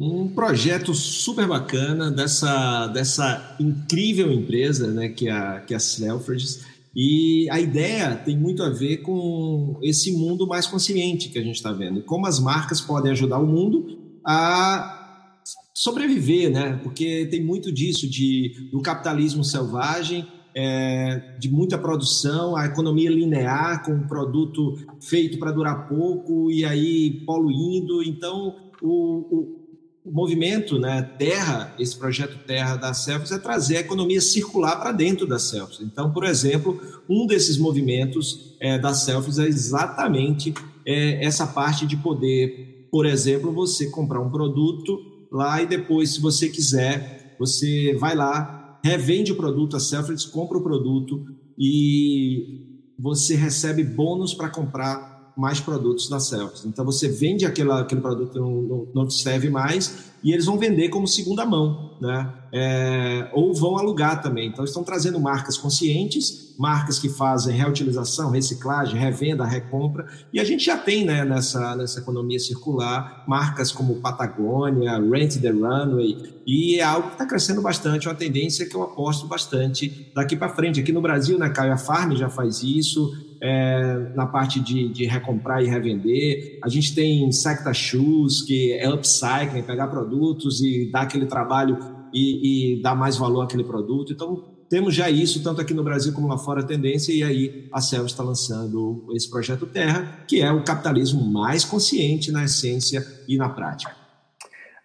Um 0.00 0.28
projeto 0.28 0.94
super 0.94 1.46
bacana 1.46 2.10
dessa, 2.10 2.86
dessa 2.86 3.56
incrível 3.60 4.32
empresa 4.32 4.86
né, 4.88 5.08
que 5.08 5.28
é 5.28 5.32
a, 5.32 5.60
que 5.60 5.74
é 5.74 5.76
a 5.76 5.80
Selfridges. 5.80 6.64
E 6.94 7.48
a 7.50 7.60
ideia 7.60 8.16
tem 8.16 8.36
muito 8.36 8.62
a 8.62 8.70
ver 8.70 8.98
com 8.98 9.78
esse 9.82 10.12
mundo 10.12 10.46
mais 10.46 10.66
consciente 10.66 11.28
que 11.28 11.38
a 11.38 11.42
gente 11.42 11.56
está 11.56 11.70
vendo. 11.70 12.02
Como 12.02 12.26
as 12.26 12.40
marcas 12.40 12.80
podem 12.80 13.12
ajudar 13.12 13.38
o 13.38 13.46
mundo 13.46 13.98
a 14.24 15.36
sobreviver, 15.74 16.50
né? 16.50 16.80
Porque 16.82 17.26
tem 17.30 17.44
muito 17.44 17.70
disso 17.70 18.08
de, 18.08 18.68
do 18.72 18.80
capitalismo 18.80 19.44
selvagem 19.44 20.26
é, 20.60 21.36
de 21.38 21.48
muita 21.48 21.78
produção, 21.78 22.56
a 22.56 22.66
economia 22.66 23.08
linear, 23.08 23.84
com 23.84 23.92
um 23.92 24.08
produto 24.08 24.76
feito 25.00 25.38
para 25.38 25.52
durar 25.52 25.86
pouco 25.88 26.50
e 26.50 26.64
aí 26.64 27.22
poluindo. 27.24 28.02
Então, 28.02 28.56
o, 28.82 28.88
o, 28.90 29.68
o, 30.04 30.12
movimento 30.12 30.76
né, 30.76 31.00
Terra, 31.16 31.72
esse 31.78 31.96
projeto 31.96 32.44
Terra 32.44 32.74
da 32.74 32.92
Celsius, 32.92 33.30
é 33.30 33.38
trazer 33.38 33.76
a 33.76 33.80
economia 33.82 34.20
circular 34.20 34.80
para 34.80 34.90
dentro 34.90 35.28
da 35.28 35.38
Celsius. 35.38 35.80
Então, 35.80 36.12
por 36.12 36.24
exemplo, 36.24 36.82
um 37.08 37.24
desses 37.24 37.56
movimentos 37.56 38.56
é, 38.58 38.76
da 38.76 38.92
Celsius 38.92 39.38
é 39.38 39.46
exatamente 39.46 40.52
é, 40.84 41.24
essa 41.24 41.46
parte 41.46 41.86
de 41.86 41.96
poder, 41.98 42.88
por 42.90 43.06
exemplo, 43.06 43.52
você 43.52 43.88
comprar 43.90 44.20
um 44.20 44.28
produto 44.28 44.98
lá 45.30 45.62
e 45.62 45.66
depois, 45.66 46.14
se 46.14 46.20
você 46.20 46.48
quiser, 46.48 47.36
você 47.38 47.96
vai 48.00 48.16
lá, 48.16 48.57
revende 48.82 49.32
o 49.32 49.36
produto, 49.36 49.76
a 49.76 49.80
Selfridges 49.80 50.26
compra 50.26 50.58
o 50.58 50.62
produto 50.62 51.26
e 51.58 52.66
você 52.98 53.34
recebe 53.34 53.84
bônus 53.84 54.34
para 54.34 54.50
comprar 54.50 55.07
mais 55.38 55.60
produtos 55.60 56.08
da 56.08 56.18
Selfridges. 56.18 56.64
Então 56.64 56.84
você 56.84 57.08
vende 57.08 57.46
aquela, 57.46 57.80
aquele 57.80 58.00
produto 58.00 58.32
que 58.32 58.38
não, 58.40 58.88
não, 58.92 59.06
te 59.06 59.14
serve 59.14 59.48
mais 59.48 60.10
e 60.22 60.32
eles 60.32 60.46
vão 60.46 60.58
vender 60.58 60.88
como 60.88 61.06
segunda 61.06 61.46
mão, 61.46 61.96
né? 62.00 62.34
É, 62.52 63.30
ou 63.32 63.54
vão 63.54 63.78
alugar 63.78 64.20
também. 64.20 64.48
Então 64.48 64.64
estão 64.64 64.82
trazendo 64.82 65.20
marcas 65.20 65.56
conscientes 65.56 66.48
marcas 66.58 66.98
que 66.98 67.08
fazem 67.08 67.56
reutilização, 67.56 68.30
reciclagem, 68.32 68.98
revenda, 68.98 69.44
recompra. 69.44 70.08
E 70.32 70.40
a 70.40 70.44
gente 70.44 70.64
já 70.64 70.76
tem 70.76 71.04
né, 71.04 71.24
nessa, 71.24 71.76
nessa 71.76 72.00
economia 72.00 72.40
circular 72.40 73.24
marcas 73.28 73.70
como 73.70 74.00
Patagônia, 74.00 74.98
Rent 74.98 75.36
the 75.40 75.50
Runway, 75.50 76.40
e 76.44 76.80
é 76.80 76.82
algo 76.82 77.08
que 77.08 77.14
está 77.14 77.26
crescendo 77.26 77.62
bastante, 77.62 78.08
uma 78.08 78.14
tendência 78.14 78.68
que 78.68 78.74
eu 78.74 78.82
aposto 78.82 79.28
bastante 79.28 80.10
daqui 80.12 80.34
para 80.34 80.48
frente. 80.48 80.80
Aqui 80.80 80.90
no 80.90 81.00
Brasil, 81.00 81.38
né, 81.38 81.48
Caio, 81.48 81.72
a 81.72 81.76
Farm 81.76 82.16
já 82.16 82.28
faz 82.28 82.62
isso, 82.64 83.14
é, 83.40 84.12
na 84.14 84.26
parte 84.26 84.60
de, 84.60 84.88
de, 84.88 85.04
recomprar 85.06 85.62
e 85.62 85.66
revender. 85.66 86.58
A 86.62 86.68
gente 86.68 86.94
tem 86.94 87.30
Secta 87.30 87.72
Shoes, 87.72 88.42
que 88.42 88.72
é 88.72 88.88
upcycling, 88.88 89.62
pegar 89.62 89.88
produtos 89.88 90.60
e 90.60 90.90
dar 90.90 91.02
aquele 91.02 91.26
trabalho 91.26 91.78
e, 92.12 92.78
e 92.78 92.82
dar 92.82 92.94
mais 92.94 93.16
valor 93.16 93.42
àquele 93.42 93.64
produto. 93.64 94.12
Então, 94.12 94.56
temos 94.68 94.94
já 94.94 95.08
isso, 95.08 95.42
tanto 95.42 95.60
aqui 95.60 95.72
no 95.72 95.82
Brasil 95.82 96.12
como 96.12 96.28
lá 96.28 96.36
fora, 96.36 96.60
a 96.60 96.64
tendência, 96.64 97.12
e 97.12 97.22
aí 97.22 97.68
a 97.72 97.80
Celso 97.80 98.06
está 98.06 98.22
lançando 98.22 99.06
esse 99.14 99.30
projeto 99.30 99.66
Terra, 99.66 100.24
que 100.26 100.42
é 100.42 100.52
o 100.52 100.62
capitalismo 100.62 101.24
mais 101.24 101.64
consciente 101.64 102.30
na 102.30 102.44
essência 102.44 103.02
e 103.26 103.38
na 103.38 103.48
prática. 103.48 103.96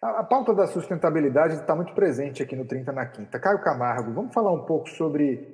A, 0.01 0.23
pauta 0.23 0.53
da 0.53 0.67
sustentabilidade 0.67 1.55
está 1.55 1.75
muito 1.75 1.93
presente 1.93 2.43
aqui 2.43 2.55
no 2.55 2.65
30 2.65 2.91
na 2.91 3.05
Quinta. 3.05 3.39
Caio 3.39 3.61
Camargo, 3.61 4.13
vamos 4.13 4.33
falar 4.33 4.51
um 4.51 4.65
pouco 4.65 4.89
sobre 4.89 5.52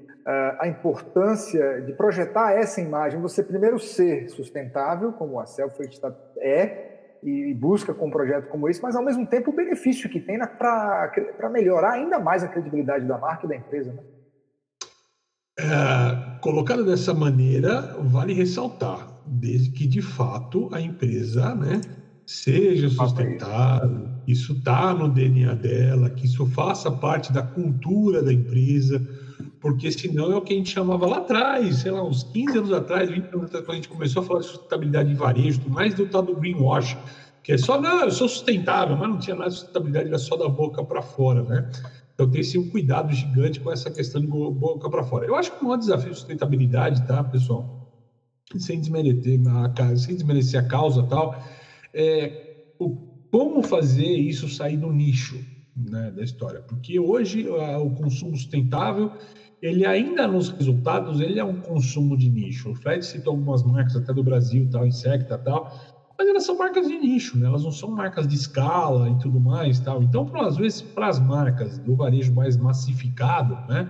a 0.59 0.67
importância 0.67 1.81
de 1.81 1.93
projetar 1.93 2.53
essa 2.53 2.79
imagem, 2.81 3.21
você 3.21 3.41
primeiro 3.41 3.79
ser 3.79 4.29
sustentável, 4.29 5.13
como 5.13 5.39
a 5.39 5.45
Selfridge 5.45 5.99
é, 6.37 7.17
e 7.23 7.53
busca 7.53 7.93
com 7.93 8.07
um 8.07 8.11
projeto 8.11 8.47
como 8.47 8.69
esse, 8.69 8.81
mas 8.81 8.95
ao 8.95 9.03
mesmo 9.03 9.25
tempo 9.25 9.51
o 9.51 9.55
benefício 9.55 10.09
que 10.09 10.19
tem 10.19 10.37
para 10.39 11.49
melhorar 11.51 11.93
ainda 11.93 12.19
mais 12.19 12.43
a 12.43 12.47
credibilidade 12.47 13.05
da 13.05 13.17
marca 13.17 13.45
e 13.45 13.49
da 13.49 13.55
empresa. 13.55 13.93
Né? 13.93 14.03
É, 15.59 16.39
colocado 16.39 16.85
dessa 16.85 17.13
maneira, 17.13 17.97
vale 17.99 18.33
ressaltar, 18.33 19.07
desde 19.25 19.71
que 19.71 19.87
de 19.87 20.01
fato 20.01 20.69
a 20.73 20.79
empresa 20.79 21.53
né, 21.53 21.81
seja 22.25 22.89
sustentável, 22.89 24.07
isso 24.25 24.53
está 24.53 24.93
no 24.93 25.09
DNA 25.09 25.55
dela, 25.55 26.09
que 26.09 26.25
isso 26.25 26.45
faça 26.45 26.89
parte 26.89 27.33
da 27.33 27.41
cultura 27.41 28.21
da 28.23 28.31
empresa, 28.31 29.05
porque 29.59 29.91
senão 29.91 30.31
é 30.31 30.35
o 30.35 30.41
que 30.41 30.53
a 30.53 30.57
gente 30.57 30.69
chamava 30.69 31.05
lá 31.05 31.17
atrás, 31.17 31.81
sei 31.81 31.91
lá, 31.91 32.03
uns 32.03 32.23
15 32.23 32.57
anos 32.57 32.71
atrás, 32.71 33.09
20 33.09 33.33
anos 33.33 33.45
atrás, 33.45 33.65
quando 33.65 33.71
a 33.71 33.75
gente 33.75 33.89
começou 33.89 34.21
a 34.21 34.25
falar 34.25 34.39
de 34.39 34.45
sustentabilidade 34.47 35.11
em 35.11 35.15
varejo, 35.15 35.61
mais 35.69 35.93
do 35.93 36.07
tal 36.07 36.21
do 36.23 36.35
greenwash, 36.35 36.97
que 37.43 37.53
é 37.53 37.57
só, 37.57 37.79
não, 37.79 38.03
eu 38.03 38.11
sou 38.11 38.27
sustentável, 38.27 38.97
mas 38.97 39.09
não 39.09 39.17
tinha 39.17 39.35
nada 39.35 39.49
de 39.49 39.55
sustentabilidade, 39.55 40.07
era 40.07 40.17
só 40.17 40.35
da 40.35 40.47
boca 40.47 40.83
para 40.83 41.01
fora, 41.01 41.43
né? 41.43 41.69
Então 42.13 42.29
tem 42.29 42.43
sim 42.43 42.57
um 42.57 42.69
cuidado 42.69 43.13
gigante 43.13 43.61
com 43.61 43.71
essa 43.71 43.89
questão 43.89 44.19
de 44.19 44.27
boca 44.27 44.89
para 44.89 45.03
fora. 45.03 45.25
Eu 45.25 45.35
acho 45.35 45.51
que 45.51 45.61
o 45.61 45.63
maior 45.63 45.77
desafio 45.77 46.11
de 46.11 46.17
sustentabilidade, 46.17 47.05
tá, 47.07 47.23
pessoal? 47.23 47.65
Sem 48.57 48.79
desmerecer 48.79 49.39
a, 49.47 49.95
sem 49.95 50.15
desmerecer 50.15 50.59
a 50.59 50.67
causa 50.67 51.03
tal, 51.03 51.41
é 51.93 52.73
o, 52.77 52.89
como 53.31 53.63
fazer 53.63 54.17
isso 54.17 54.49
sair 54.49 54.77
do 54.77 54.91
nicho, 54.91 55.45
né, 55.89 56.11
da 56.11 56.23
história, 56.23 56.61
porque 56.61 56.99
hoje 56.99 57.47
o 57.47 57.89
consumo 57.91 58.35
sustentável 58.35 59.11
ele 59.61 59.85
ainda 59.85 60.25
nos 60.27 60.49
resultados 60.49 61.19
ele 61.19 61.39
é 61.39 61.43
um 61.43 61.59
consumo 61.59 62.17
de 62.17 62.29
nicho. 62.29 62.71
O 62.71 62.75
Fred 62.75 63.05
citou 63.05 63.31
algumas 63.31 63.63
marcas 63.63 63.95
até 63.95 64.13
do 64.13 64.23
Brasil, 64.23 64.67
tal, 64.71 64.87
Insecta, 64.87 65.37
tal, 65.37 65.71
mas 66.17 66.27
elas 66.27 66.45
são 66.45 66.57
marcas 66.57 66.87
de 66.87 66.97
nicho, 66.97 67.37
né? 67.37 67.47
Elas 67.47 67.63
não 67.63 67.71
são 67.71 67.89
marcas 67.89 68.27
de 68.27 68.35
escala 68.35 69.09
e 69.09 69.19
tudo 69.19 69.39
mais, 69.39 69.79
tal. 69.79 70.01
Então, 70.01 70.29
às 70.41 70.57
vezes, 70.57 70.81
para 70.81 71.07
as 71.07 71.19
marcas 71.19 71.77
do 71.79 71.95
varejo 71.95 72.33
mais 72.33 72.57
massificado, 72.57 73.55
né? 73.67 73.89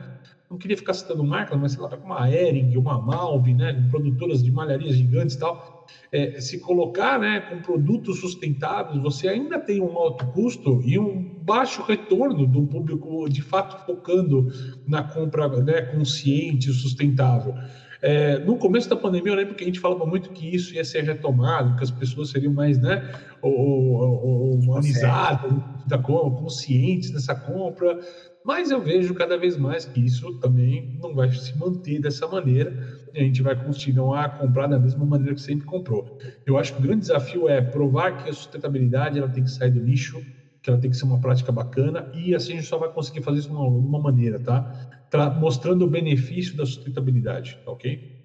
Não 0.49 0.58
queria 0.58 0.75
ficar 0.75 0.93
citando 0.93 1.23
marcas, 1.23 1.60
mas 1.60 1.73
sei 1.73 1.82
lá, 1.82 1.89
uma 2.04 2.30
Ering, 2.32 2.75
uma 2.75 2.99
Malve, 2.99 3.54
né? 3.54 3.88
Produtoras 3.91 4.43
de 4.43 4.52
malharias 4.52 4.95
gigantes 4.95 5.36
tal 5.36 5.78
é, 6.12 6.41
se 6.41 6.60
colocar 6.60 7.19
né, 7.19 7.39
com 7.39 7.62
produtos 7.62 8.19
sustentáveis, 8.19 9.02
você 9.02 9.28
ainda 9.28 9.60
tem 9.60 9.82
um 9.82 9.97
alto 9.97 10.25
custo 10.28 10.82
e 10.84 10.97
um 10.97 11.38
baixo 11.41 11.84
retorno 11.84 12.47
do 12.47 12.63
público 12.63 13.30
de 13.30 13.41
fato 13.41 13.86
focando 13.86 14.47
na 14.88 15.04
compra 15.04 15.47
né, 15.62 15.82
consciente, 15.84 16.71
sustentável. 16.71 17.54
É, 18.02 18.39
no 18.39 18.58
começo 18.58 18.89
da 18.89 18.95
pandemia, 18.95 19.34
eu 19.34 19.36
lembro 19.36 19.56
que 19.56 19.63
a 19.63 19.67
gente 19.67 19.80
falava 19.80 20.06
muito 20.06 20.30
que 20.30 20.56
isso 20.56 20.73
ia 20.73 20.86
ser 20.86 21.04
retomado, 21.04 21.75
que 21.75 21.84
as 21.84 21.91
pessoas 21.91 22.30
seriam 22.30 22.54
mais 22.54 22.80
né, 22.80 23.12
humanizadas, 23.43 25.52
da 25.86 25.97
conscientes 25.97 27.12
dessa 27.12 27.36
compra, 27.36 27.99
mas 28.45 28.71
eu 28.71 28.82
vejo 28.82 29.13
cada 29.13 29.38
vez 29.38 29.58
mais 29.58 29.86
que 29.86 29.99
isso 29.99 30.39
também 30.39 30.97
não 31.02 31.13
vai 31.13 31.30
se 31.32 31.58
manter 31.58 31.99
dessa 31.99 32.25
maneira 32.28 32.98
a 33.15 33.19
gente 33.19 33.41
vai 33.41 33.55
continuar 33.55 34.25
a 34.25 34.29
comprar 34.29 34.67
da 34.67 34.79
mesma 34.79 35.05
maneira 35.05 35.35
que 35.35 35.41
sempre 35.41 35.65
comprou. 35.65 36.17
Eu 36.45 36.57
acho 36.57 36.73
que 36.73 36.79
o 36.79 36.81
grande 36.81 37.01
desafio 37.01 37.47
é 37.49 37.61
provar 37.61 38.23
que 38.23 38.29
a 38.29 38.33
sustentabilidade 38.33 39.17
ela 39.17 39.29
tem 39.29 39.43
que 39.43 39.51
sair 39.51 39.71
do 39.71 39.81
nicho, 39.81 40.21
que 40.61 40.69
ela 40.69 40.79
tem 40.79 40.89
que 40.89 40.97
ser 40.97 41.05
uma 41.05 41.19
prática 41.19 41.51
bacana 41.51 42.11
e 42.13 42.35
assim 42.35 42.53
a 42.53 42.55
gente 42.57 42.67
só 42.67 42.77
vai 42.77 42.91
conseguir 42.91 43.21
fazer 43.21 43.39
isso 43.39 43.49
de 43.49 43.55
uma, 43.55 43.69
de 43.69 43.87
uma 43.87 43.99
maneira, 43.99 44.39
tá? 44.39 44.71
Tra 45.09 45.29
mostrando 45.29 45.85
o 45.85 45.87
benefício 45.87 46.55
da 46.55 46.65
sustentabilidade, 46.65 47.59
tá 47.65 47.71
ok? 47.71 48.19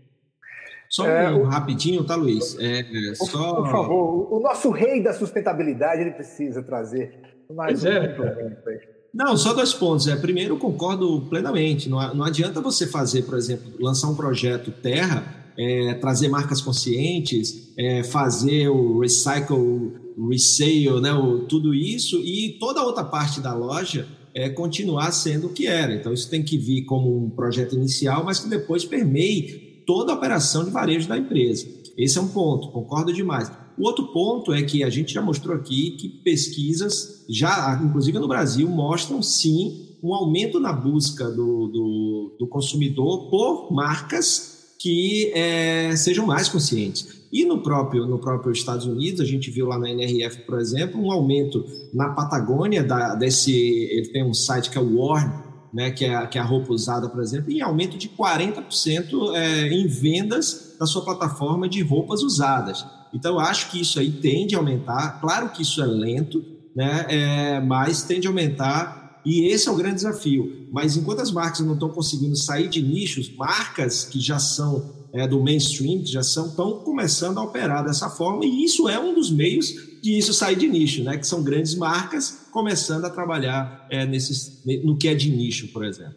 Só 0.88 1.06
é, 1.06 1.30
um 1.32 1.40
o... 1.40 1.44
rapidinho, 1.44 2.04
tá, 2.04 2.14
Luiz? 2.14 2.58
É, 2.58 2.80
é, 2.80 3.14
só... 3.14 3.54
Por 3.54 3.70
favor, 3.70 4.32
o 4.32 4.40
nosso 4.40 4.70
rei 4.70 5.02
da 5.02 5.12
sustentabilidade 5.12 6.02
ele 6.02 6.12
precisa 6.12 6.62
trazer 6.62 7.20
mais 7.50 7.80
pois 7.80 7.84
um 7.84 7.96
é. 7.96 8.93
Não, 9.14 9.36
só 9.36 9.54
dois 9.54 9.72
pontos. 9.72 10.08
É, 10.08 10.16
primeiro, 10.16 10.56
concordo 10.56 11.20
plenamente. 11.30 11.88
Não, 11.88 12.14
não 12.14 12.24
adianta 12.24 12.60
você 12.60 12.86
fazer, 12.86 13.22
por 13.22 13.38
exemplo, 13.38 13.72
lançar 13.78 14.08
um 14.08 14.16
projeto 14.16 14.72
Terra, 14.72 15.52
é, 15.56 15.94
trazer 15.94 16.28
marcas 16.28 16.60
conscientes, 16.60 17.72
é, 17.78 18.02
fazer 18.02 18.68
o 18.68 18.98
recycle, 18.98 19.92
resale, 20.28 21.00
né, 21.00 21.12
o, 21.12 21.46
tudo 21.46 21.72
isso, 21.72 22.18
e 22.18 22.56
toda 22.58 22.80
a 22.80 22.84
outra 22.84 23.04
parte 23.04 23.40
da 23.40 23.54
loja 23.54 24.08
é, 24.34 24.48
continuar 24.48 25.12
sendo 25.12 25.46
o 25.46 25.50
que 25.50 25.68
era. 25.68 25.94
Então, 25.94 26.12
isso 26.12 26.28
tem 26.28 26.42
que 26.42 26.58
vir 26.58 26.84
como 26.84 27.24
um 27.24 27.30
projeto 27.30 27.76
inicial, 27.76 28.24
mas 28.24 28.40
que 28.40 28.48
depois 28.48 28.84
permeie 28.84 29.82
toda 29.86 30.12
a 30.12 30.16
operação 30.16 30.64
de 30.64 30.70
varejo 30.70 31.08
da 31.08 31.16
empresa. 31.16 31.68
Esse 31.96 32.18
é 32.18 32.20
um 32.20 32.28
ponto, 32.28 32.72
concordo 32.72 33.12
demais. 33.12 33.48
O 33.76 33.86
outro 33.86 34.06
ponto 34.12 34.52
é 34.52 34.62
que 34.62 34.84
a 34.84 34.90
gente 34.90 35.12
já 35.12 35.20
mostrou 35.20 35.56
aqui 35.56 35.92
que 35.92 36.08
pesquisas, 36.08 37.24
já 37.28 37.80
inclusive 37.82 38.18
no 38.18 38.28
Brasil, 38.28 38.68
mostram 38.68 39.22
sim 39.22 39.96
um 40.02 40.14
aumento 40.14 40.60
na 40.60 40.72
busca 40.72 41.30
do, 41.30 41.68
do, 41.68 42.36
do 42.38 42.46
consumidor 42.46 43.30
por 43.30 43.72
marcas 43.72 44.74
que 44.78 45.32
é, 45.34 45.96
sejam 45.96 46.26
mais 46.26 46.48
conscientes. 46.48 47.24
E 47.32 47.44
no 47.44 47.62
próprio, 47.62 48.06
no 48.06 48.18
próprio 48.18 48.52
Estados 48.52 48.86
Unidos, 48.86 49.20
a 49.20 49.24
gente 49.24 49.50
viu 49.50 49.66
lá 49.66 49.78
na 49.78 49.90
NRF, 49.90 50.42
por 50.42 50.60
exemplo, 50.60 51.00
um 51.00 51.10
aumento 51.10 51.64
na 51.92 52.10
Patagônia, 52.10 52.84
da, 52.84 53.14
desse, 53.14 53.52
ele 53.52 54.08
tem 54.10 54.22
um 54.22 54.34
site 54.34 54.70
que 54.70 54.78
é 54.78 54.80
o 54.80 54.98
Warn, 54.98 55.32
né, 55.72 55.90
que, 55.90 56.04
é, 56.04 56.26
que 56.26 56.38
é 56.38 56.40
a 56.40 56.44
roupa 56.44 56.72
usada, 56.72 57.08
por 57.08 57.20
exemplo, 57.20 57.50
em 57.50 57.60
aumento 57.60 57.96
de 57.96 58.08
40% 58.08 59.34
é, 59.34 59.68
em 59.68 59.86
vendas 59.88 60.76
da 60.78 60.86
sua 60.86 61.02
plataforma 61.02 61.68
de 61.68 61.82
roupas 61.82 62.22
usadas. 62.22 62.86
Então, 63.14 63.34
eu 63.34 63.40
acho 63.40 63.70
que 63.70 63.80
isso 63.80 63.98
aí 63.98 64.10
tende 64.10 64.54
a 64.54 64.58
aumentar. 64.58 65.20
Claro 65.20 65.50
que 65.50 65.62
isso 65.62 65.82
é 65.82 65.86
lento, 65.86 66.44
né? 66.74 67.06
É, 67.08 67.60
mas 67.60 68.02
tende 68.02 68.26
a 68.26 68.30
aumentar. 68.30 69.20
E 69.24 69.46
esse 69.46 69.68
é 69.68 69.72
o 69.72 69.76
grande 69.76 69.96
desafio. 69.96 70.68
Mas 70.72 70.96
enquanto 70.96 71.20
as 71.20 71.30
marcas 71.30 71.60
não 71.60 71.74
estão 71.74 71.88
conseguindo 71.88 72.36
sair 72.36 72.68
de 72.68 72.82
nichos, 72.82 73.34
marcas 73.34 74.04
que 74.04 74.20
já 74.20 74.38
são 74.38 74.92
é, 75.14 75.26
do 75.28 75.40
mainstream, 75.40 76.00
que 76.00 76.10
já 76.10 76.22
são, 76.22 76.48
estão 76.48 76.80
começando 76.80 77.38
a 77.38 77.42
operar 77.42 77.84
dessa 77.84 78.10
forma. 78.10 78.44
E 78.44 78.64
isso 78.64 78.88
é 78.88 78.98
um 78.98 79.14
dos 79.14 79.30
meios 79.30 79.72
de 80.02 80.18
isso 80.18 80.34
sair 80.34 80.56
de 80.56 80.68
nicho, 80.68 81.02
né? 81.04 81.16
Que 81.16 81.26
são 81.26 81.42
grandes 81.42 81.74
marcas 81.76 82.48
começando 82.50 83.04
a 83.04 83.10
trabalhar 83.10 83.86
é, 83.88 84.04
nesses, 84.04 84.62
no 84.84 84.96
que 84.98 85.08
é 85.08 85.14
de 85.14 85.30
nicho, 85.30 85.68
por 85.68 85.84
exemplo. 85.84 86.16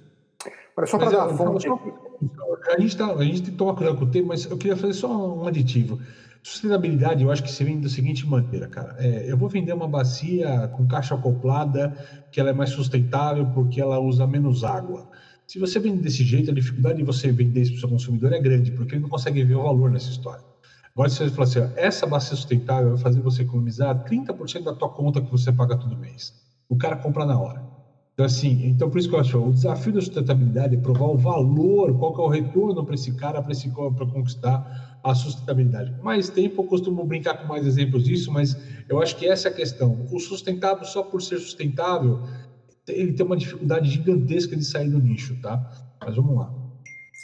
Só 0.85 0.97
para 0.97 1.09
dar 1.09 1.25
a 1.25 1.37
fonte. 1.37 1.67
A 1.67 2.79
gente, 2.79 2.97
tá, 2.97 3.13
a 3.13 3.23
gente 3.23 3.41
tem 3.43 3.51
que 3.51 3.57
tomar 3.57 3.75
cuidado 3.75 3.97
com 3.97 4.05
o 4.05 4.11
tempo, 4.11 4.27
mas 4.27 4.45
eu 4.45 4.57
queria 4.57 4.75
fazer 4.75 4.93
só 4.93 5.07
um 5.37 5.47
aditivo. 5.47 5.99
Sustentabilidade, 6.49 7.23
eu 7.23 7.29
acho 7.29 7.43
que 7.43 7.51
se 7.51 7.61
vende 7.63 7.81
da 7.81 7.89
seguinte 7.89 8.25
maneira, 8.25 8.69
cara. 8.69 8.95
É, 8.97 9.29
eu 9.29 9.37
vou 9.37 9.49
vender 9.49 9.73
uma 9.73 9.87
bacia 9.87 10.69
com 10.69 10.87
caixa 10.87 11.13
acoplada, 11.13 11.91
que 12.31 12.39
ela 12.39 12.49
é 12.51 12.53
mais 12.53 12.69
sustentável 12.69 13.45
porque 13.45 13.81
ela 13.81 13.99
usa 13.99 14.25
menos 14.25 14.63
água. 14.63 15.05
Se 15.45 15.59
você 15.59 15.77
vende 15.77 15.99
desse 15.99 16.23
jeito, 16.23 16.49
a 16.49 16.53
dificuldade 16.53 16.99
de 16.99 17.03
você 17.03 17.33
vender 17.33 17.61
isso 17.63 17.71
para 17.71 17.77
o 17.77 17.79
seu 17.81 17.89
consumidor 17.89 18.31
é 18.31 18.39
grande, 18.39 18.71
porque 18.71 18.95
ele 18.95 19.01
não 19.01 19.09
consegue 19.09 19.43
ver 19.43 19.55
o 19.55 19.63
valor 19.63 19.91
nessa 19.91 20.09
história. 20.09 20.43
Agora, 20.95 21.09
se 21.09 21.17
você 21.17 21.29
falar 21.31 21.43
assim, 21.47 21.59
ó, 21.59 21.69
essa 21.75 22.07
bacia 22.07 22.35
sustentável 22.35 22.91
vai 22.91 22.99
fazer 22.99 23.19
você 23.21 23.41
economizar 23.43 24.01
30% 24.03 24.63
da 24.63 24.73
tua 24.73 24.89
conta 24.89 25.21
que 25.21 25.29
você 25.29 25.51
paga 25.51 25.77
todo 25.77 25.97
mês. 25.97 26.33
O 26.69 26.77
cara 26.77 26.95
compra 26.95 27.25
na 27.25 27.37
hora. 27.37 27.61
Então, 28.17 28.25
assim, 28.25 28.65
então 28.65 28.89
por 28.89 28.97
isso 28.97 29.07
que 29.07 29.13
eu 29.13 29.19
acho, 29.19 29.37
o 29.37 29.53
desafio 29.53 29.93
da 29.93 30.01
sustentabilidade 30.01 30.75
é 30.75 30.79
provar 30.79 31.05
o 31.05 31.17
valor, 31.17 31.95
qual 31.99 32.15
que 32.15 32.19
é 32.19 32.23
o 32.23 32.27
retorno 32.27 32.83
para 32.83 32.95
esse 32.95 33.15
cara, 33.15 33.43
para 33.43 34.07
conquistar 34.07 34.99
a 35.03 35.13
sustentabilidade. 35.13 35.93
Mais 36.01 36.27
tempo 36.27 36.63
eu 36.63 36.65
costumo 36.65 37.05
brincar 37.05 37.35
com 37.35 37.47
mais 37.47 37.67
exemplos 37.67 38.03
disso, 38.03 38.31
mas 38.31 38.57
eu 38.89 38.99
acho 38.99 39.15
que 39.17 39.27
essa 39.27 39.49
é 39.49 39.51
a 39.51 39.53
questão. 39.53 40.07
O 40.11 40.19
sustentável, 40.19 40.83
só 40.83 41.03
por 41.03 41.21
ser 41.21 41.37
sustentável, 41.37 42.23
ele 42.87 43.13
tem 43.13 43.23
uma 43.23 43.37
dificuldade 43.37 43.87
gigantesca 43.87 44.55
de 44.55 44.65
sair 44.65 44.89
do 44.89 44.99
nicho, 44.99 45.39
tá? 45.39 45.69
Mas 46.03 46.15
vamos 46.15 46.37
lá. 46.37 46.66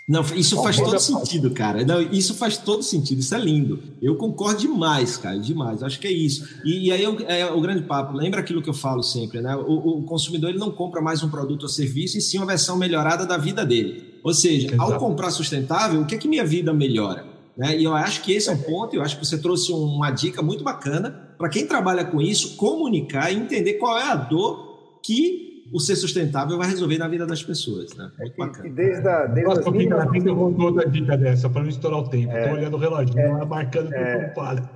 Não, 0.08 0.22
isso 0.36 0.62
faz 0.62 0.76
todo 0.76 1.00
sentido, 1.00 1.52
cara. 1.52 1.86
Não, 1.86 2.02
isso 2.02 2.34
faz 2.34 2.58
todo 2.58 2.84
sentido, 2.84 3.20
isso 3.20 3.34
é 3.34 3.40
lindo. 3.40 3.80
Eu 4.02 4.18
concordo 4.18 4.60
demais, 4.60 5.16
cara, 5.16 5.40
demais. 5.40 5.82
Acho 5.82 5.98
que 5.98 6.08
é 6.08 6.12
isso. 6.12 6.46
E, 6.66 6.88
e 6.88 6.92
aí 6.92 7.06
é, 7.26 7.40
é 7.40 7.52
o 7.52 7.62
grande 7.62 7.84
papo. 7.84 8.16
Lembra 8.16 8.42
aquilo 8.42 8.62
que 8.62 8.70
eu 8.70 8.74
falo 8.74 9.02
sempre, 9.02 9.40
né? 9.40 9.56
O, 9.56 10.00
o, 10.00 10.04
consumidor 10.04 10.50
ele 10.50 10.60
não 10.60 10.72
compra 10.72 11.02
mais 11.02 11.24
um 11.24 11.30
produto 11.30 11.64
ou 11.64 11.70
serviço, 11.70 12.18
e 12.18 12.22
sim 12.22 12.38
uma 12.38 12.46
versão 12.46 12.76
melhorada 12.76 13.26
da 13.26 13.38
vida 13.38 13.66
dele. 13.66 14.20
Ou 14.24 14.34
seja, 14.34 14.68
Exato. 14.68 14.82
ao 14.82 15.00
comprar 15.00 15.32
sustentável, 15.32 16.02
o 16.02 16.06
que 16.06 16.16
é 16.16 16.18
que 16.18 16.28
minha 16.28 16.46
vida 16.46 16.74
melhora? 16.74 17.26
Né? 17.56 17.80
E 17.80 17.84
eu 17.86 17.94
acho 17.94 18.24
que 18.24 18.34
esse 18.34 18.50
é 18.50 18.52
um 18.52 18.58
ponto, 18.58 18.94
eu 18.96 19.02
acho 19.02 19.18
que 19.18 19.26
você 19.26 19.38
trouxe 19.38 19.72
uma 19.72 20.12
dica 20.12 20.42
muito 20.42 20.64
bacana 20.66 21.34
para 21.38 21.48
quem 21.48 21.66
trabalha 21.66 22.04
com 22.04 22.22
isso, 22.22 22.58
comunicar 22.58 23.32
e 23.32 23.38
entender 23.38 23.74
qual 23.74 23.98
é 23.98 24.12
a 24.12 24.16
dor 24.16 24.98
que 25.02 25.53
o 25.74 25.80
ser 25.80 25.96
sustentável 25.96 26.58
vai 26.58 26.68
resolver 26.68 27.00
na 27.00 27.08
vida 27.08 27.26
das 27.26 27.44
pessoas. 27.44 27.96
Né? 27.96 28.12
Muito 28.20 28.38
bacana. 28.38 28.68
E, 28.68 28.72
desde 28.72 29.08
a, 29.08 29.26
desde 29.26 29.56
Nossa, 29.56 29.70
as 29.70 29.76
minhas... 29.76 30.26
eu 30.26 30.36
vou 30.36 30.62
outra 30.62 30.88
dica 30.88 31.18
dessa, 31.18 31.50
para 31.50 31.64
não 31.64 31.70
estourar 31.70 32.00
o 32.00 32.10
tempo. 32.10 32.32
Estou 32.32 32.52
é, 32.52 32.54
olhando 32.54 32.78
o 32.78 32.80
relógio, 32.80 33.18
é, 33.18 33.46
marcando 33.46 33.92
é, 33.92 34.28
ocupado. 34.28 34.70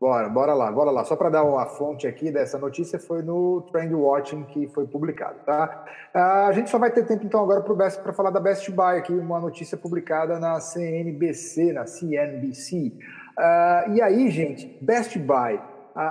Bora, 0.00 0.30
bora 0.30 0.54
lá, 0.54 0.72
bora 0.72 0.90
lá. 0.90 1.04
Só 1.04 1.14
para 1.14 1.28
dar 1.28 1.44
uma 1.44 1.66
fonte 1.66 2.06
aqui 2.06 2.32
dessa 2.32 2.58
notícia, 2.58 2.98
foi 2.98 3.22
no 3.22 3.60
Trend 3.70 3.92
Watching 3.94 4.44
que 4.44 4.66
foi 4.68 4.86
publicado, 4.86 5.36
tá? 5.44 5.84
Ah, 6.14 6.46
a 6.46 6.52
gente 6.52 6.70
só 6.70 6.78
vai 6.78 6.90
ter 6.90 7.06
tempo 7.06 7.24
então 7.26 7.42
agora 7.42 7.60
para 7.60 8.12
falar 8.12 8.30
da 8.30 8.40
Best 8.40 8.70
Buy 8.70 8.96
aqui, 8.96 9.12
uma 9.12 9.38
notícia 9.38 9.76
publicada 9.76 10.40
na 10.40 10.58
CNBC, 10.58 11.74
na 11.74 11.86
CNBC. 11.86 12.94
Ah, 13.38 13.84
e 13.88 14.00
aí, 14.00 14.30
gente, 14.30 14.78
Best 14.80 15.18
Buy, 15.18 15.60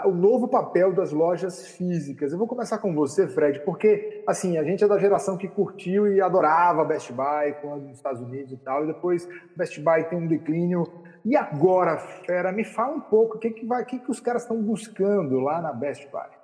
o 0.06 0.12
novo 0.12 0.48
papel 0.48 0.94
das 0.94 1.12
lojas 1.12 1.68
físicas. 1.68 2.32
Eu 2.32 2.38
vou 2.38 2.48
começar 2.48 2.78
com 2.80 2.94
você, 2.94 3.28
Fred, 3.28 3.62
porque 3.62 4.24
assim 4.28 4.58
a 4.58 4.64
gente 4.64 4.84
é 4.84 4.88
da 4.88 4.98
geração 4.98 5.38
que 5.38 5.48
curtiu 5.48 6.12
e 6.12 6.22
adorava 6.22 6.84
Best 6.84 7.12
Buy 7.12 7.54
quando 7.62 7.84
nos 7.84 7.98
Estados 7.98 8.22
Unidos 8.22 8.52
e 8.52 8.58
tal, 8.58 8.84
e 8.84 8.88
depois 8.88 9.28
Best 9.56 9.80
Buy 9.80 10.04
tem 10.06 10.20
um 10.20 10.28
declínio 10.28 10.88
e 11.26 11.36
agora, 11.36 11.98
Fera, 12.26 12.52
me 12.52 12.64
fala 12.64 12.96
um 12.96 13.02
pouco 13.02 13.38
o 13.38 13.40
que, 13.40 13.52
que, 13.52 13.66
vai, 13.66 13.86
que, 13.86 14.00
que 14.00 14.12
os 14.12 14.20
caras 14.20 14.44
estão 14.44 14.62
buscando 14.62 15.40
lá 15.40 15.62
na 15.62 15.74
Best 15.74 16.08
Buy. 16.12 16.40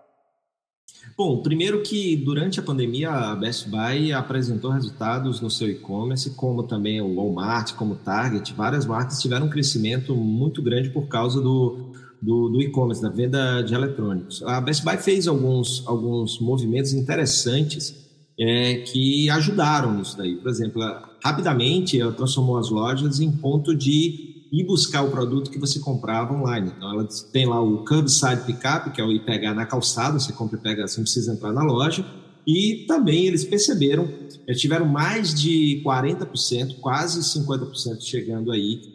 Bom, 1.17 1.41
primeiro 1.41 1.82
que 1.82 2.15
durante 2.17 2.60
a 2.60 2.63
pandemia 2.63 3.10
a 3.10 3.36
Best 3.36 3.69
Buy 3.69 4.12
apresentou 4.12 4.71
resultados 4.71 5.39
no 5.39 5.50
seu 5.50 5.69
e-commerce, 5.69 6.32
como 6.32 6.63
também 6.63 7.02
o 7.02 7.15
Walmart, 7.15 7.74
como 7.76 7.95
Target, 7.95 8.54
várias 8.54 8.86
marcas 8.86 9.21
tiveram 9.21 9.45
um 9.45 9.50
crescimento 9.50 10.15
muito 10.15 10.62
grande 10.62 10.89
por 10.89 11.08
causa 11.08 11.41
do, 11.41 11.93
do, 12.26 12.50
do 12.50 12.62
e-commerce, 12.62 13.02
da 13.02 13.10
venda 13.10 13.62
de 13.62 13.74
eletrônicos. 13.76 14.42
A 14.44 14.60
Best 14.60 14.84
Buy 14.84 14.98
fez 14.98 15.28
alguns, 15.28 15.84
alguns 15.86 16.40
movimentos 16.40 16.92
interessantes 16.92 17.94
é, 18.38 18.78
que 18.80 19.30
ajudaram 19.30 19.96
nisso 19.96 20.18
daí. 20.18 20.36
Por 20.38 20.50
exemplo, 20.50 20.82
rapidamente 21.24 22.00
ela 22.00 22.12
transformou 22.12 22.58
as 22.58 22.70
lojas 22.70 23.20
em 23.20 23.32
ponto 23.32 23.76
de 23.76 24.48
ir 24.52 24.64
buscar 24.66 25.04
o 25.04 25.12
produto 25.12 25.52
que 25.52 25.60
você 25.60 25.80
comprava 25.80 26.34
online. 26.34 26.72
Então, 26.76 26.92
ela 26.92 27.08
tem 27.32 27.46
lá 27.46 27.62
o 27.62 27.86
curbside 27.86 28.42
pickup, 28.46 28.92
que 28.92 29.00
é 29.00 29.04
o 29.04 29.12
ir 29.12 29.24
pegar 29.24 29.54
na 29.54 29.66
calçada, 29.66 30.20
você 30.20 30.34
compra 30.34 30.58
e 30.58 30.62
pega, 30.62 30.88
você 30.88 30.98
não 30.98 31.04
precisa 31.04 31.32
entrar 31.32 31.54
na 31.54 31.64
loja. 31.64 32.06
e 32.48 32.86
também 32.88 33.26
eles 33.26 33.44
perceberam, 33.44 34.08
eles 34.48 34.62
tiveram 34.62 34.86
mais 34.86 35.34
de 35.34 35.82
40%, 35.84 36.80
quase 36.80 37.20
50% 37.22 38.02
chegando 38.02 38.52
aí, 38.52 38.95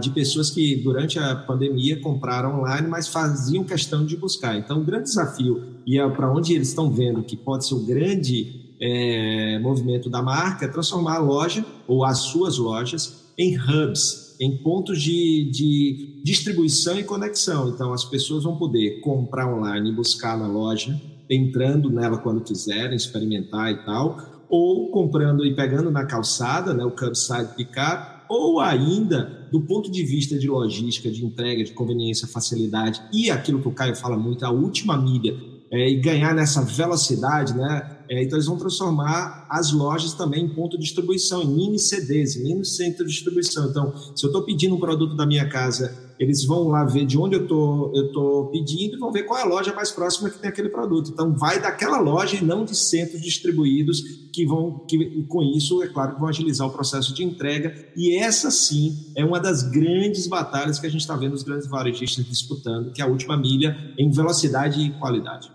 de 0.00 0.10
pessoas 0.10 0.50
que 0.50 0.76
durante 0.76 1.18
a 1.18 1.36
pandemia 1.36 2.00
compraram 2.00 2.60
online, 2.60 2.88
mas 2.88 3.08
faziam 3.08 3.62
questão 3.62 4.06
de 4.06 4.16
buscar. 4.16 4.56
Então, 4.56 4.80
o 4.80 4.84
grande 4.84 5.04
desafio, 5.04 5.62
e 5.86 5.98
é 5.98 6.08
para 6.08 6.32
onde 6.32 6.54
eles 6.54 6.68
estão 6.68 6.90
vendo 6.90 7.22
que 7.22 7.36
pode 7.36 7.66
ser 7.66 7.74
o 7.74 7.84
grande 7.84 8.74
é, 8.80 9.58
movimento 9.58 10.08
da 10.08 10.22
marca, 10.22 10.64
é 10.64 10.68
transformar 10.68 11.16
a 11.16 11.18
loja 11.18 11.64
ou 11.86 12.04
as 12.04 12.18
suas 12.18 12.56
lojas 12.56 13.20
em 13.36 13.56
hubs, 13.58 14.36
em 14.40 14.56
pontos 14.62 15.02
de, 15.02 15.50
de 15.50 16.22
distribuição 16.24 16.98
e 16.98 17.04
conexão. 17.04 17.68
Então, 17.68 17.92
as 17.92 18.04
pessoas 18.04 18.44
vão 18.44 18.56
poder 18.56 19.00
comprar 19.00 19.46
online 19.46 19.90
e 19.90 19.94
buscar 19.94 20.38
na 20.38 20.46
loja, 20.46 20.98
entrando 21.28 21.90
nela 21.90 22.16
quando 22.18 22.42
quiserem, 22.42 22.96
experimentar 22.96 23.70
e 23.70 23.84
tal, 23.84 24.46
ou 24.48 24.90
comprando 24.90 25.44
e 25.44 25.54
pegando 25.54 25.90
na 25.90 26.06
calçada, 26.06 26.72
né, 26.72 26.84
o 26.84 26.90
curbside 26.90 27.54
pickup, 27.56 28.19
ou 28.30 28.60
ainda 28.60 29.48
do 29.50 29.60
ponto 29.60 29.90
de 29.90 30.04
vista 30.04 30.38
de 30.38 30.48
logística, 30.48 31.10
de 31.10 31.26
entrega, 31.26 31.64
de 31.64 31.72
conveniência, 31.72 32.28
facilidade 32.28 33.02
e 33.12 33.28
aquilo 33.28 33.60
que 33.60 33.66
o 33.66 33.72
Caio 33.72 33.96
fala 33.96 34.16
muito, 34.16 34.46
a 34.46 34.50
última 34.50 34.96
milha, 34.96 35.36
é, 35.72 35.88
e 35.88 36.00
ganhar 36.00 36.34
nessa 36.34 36.62
velocidade, 36.62 37.54
né? 37.54 37.98
É, 38.08 38.22
então, 38.22 38.36
eles 38.36 38.46
vão 38.46 38.56
transformar 38.56 39.46
as 39.48 39.72
lojas 39.72 40.14
também 40.14 40.44
em 40.44 40.48
ponto 40.48 40.76
de 40.76 40.82
distribuição, 40.82 41.42
em 41.42 41.46
mini 41.46 41.78
CDs, 41.78 42.36
em 42.36 42.42
mini 42.42 42.64
centro 42.64 43.06
de 43.06 43.12
distribuição. 43.12 43.70
Então, 43.70 43.94
se 44.16 44.24
eu 44.24 44.28
estou 44.28 44.42
pedindo 44.42 44.74
um 44.74 44.80
produto 44.80 45.14
da 45.14 45.24
minha 45.24 45.48
casa, 45.48 46.09
eles 46.20 46.44
vão 46.44 46.68
lá 46.68 46.84
ver 46.84 47.06
de 47.06 47.16
onde 47.16 47.34
eu 47.34 47.48
tô, 47.48 47.90
estou 47.94 48.50
pedindo 48.50 48.94
e 48.94 48.98
vão 48.98 49.10
ver 49.10 49.22
qual 49.22 49.38
é 49.38 49.42
a 49.42 49.46
loja 49.46 49.72
mais 49.72 49.90
próxima 49.90 50.28
que 50.28 50.38
tem 50.38 50.50
aquele 50.50 50.68
produto. 50.68 51.10
Então, 51.10 51.34
vai 51.34 51.58
daquela 51.58 51.98
loja 51.98 52.36
e 52.36 52.44
não 52.44 52.62
de 52.62 52.76
centros 52.76 53.22
distribuídos 53.22 54.02
que 54.30 54.44
vão, 54.44 54.84
que 54.86 55.24
com 55.24 55.42
isso, 55.42 55.82
é 55.82 55.88
claro, 55.88 56.18
vão 56.18 56.28
agilizar 56.28 56.68
o 56.68 56.70
processo 56.70 57.14
de 57.14 57.24
entrega. 57.24 57.74
E 57.96 58.18
essa, 58.18 58.50
sim, 58.50 59.12
é 59.16 59.24
uma 59.24 59.40
das 59.40 59.62
grandes 59.62 60.26
batalhas 60.26 60.78
que 60.78 60.86
a 60.86 60.90
gente 60.90 61.00
está 61.00 61.16
vendo 61.16 61.32
os 61.32 61.42
grandes 61.42 61.66
varejistas 61.66 62.22
disputando, 62.26 62.92
que 62.92 63.00
é 63.00 63.04
a 63.04 63.08
última 63.08 63.34
milha 63.34 63.74
em 63.98 64.10
velocidade 64.10 64.78
e 64.78 64.90
qualidade. 65.00 65.50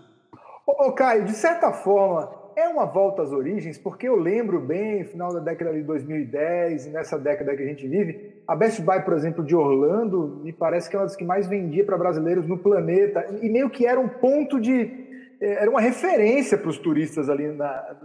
Ô, 0.66 0.90
Caio, 0.90 1.26
de 1.26 1.34
certa 1.34 1.72
forma, 1.72 2.28
é 2.56 2.66
uma 2.66 2.86
volta 2.86 3.22
às 3.22 3.30
origens, 3.30 3.78
porque 3.78 4.08
eu 4.08 4.16
lembro 4.16 4.60
bem, 4.60 5.04
final 5.04 5.32
da 5.32 5.38
década 5.38 5.72
de 5.72 5.82
2010 5.84 6.86
e 6.86 6.90
nessa 6.90 7.16
década 7.16 7.54
que 7.54 7.62
a 7.62 7.66
gente 7.66 7.86
vive, 7.86 8.25
a 8.46 8.54
Best 8.54 8.80
Buy, 8.82 9.02
por 9.02 9.14
exemplo, 9.14 9.44
de 9.44 9.54
Orlando, 9.56 10.40
me 10.42 10.52
parece 10.52 10.88
que 10.88 10.96
é 10.96 10.98
uma 10.98 11.06
das 11.06 11.16
que 11.16 11.24
mais 11.24 11.46
vendia 11.46 11.84
para 11.84 11.98
brasileiros 11.98 12.46
no 12.46 12.58
planeta 12.58 13.26
e 13.42 13.48
meio 13.48 13.68
que 13.68 13.86
era 13.86 13.98
um 13.98 14.08
ponto 14.08 14.60
de 14.60 15.06
eh, 15.40 15.62
era 15.62 15.70
uma 15.70 15.80
referência 15.80 16.56
para 16.56 16.70
os 16.70 16.78
turistas 16.78 17.28
ali 17.28 17.48
na, 17.48 17.96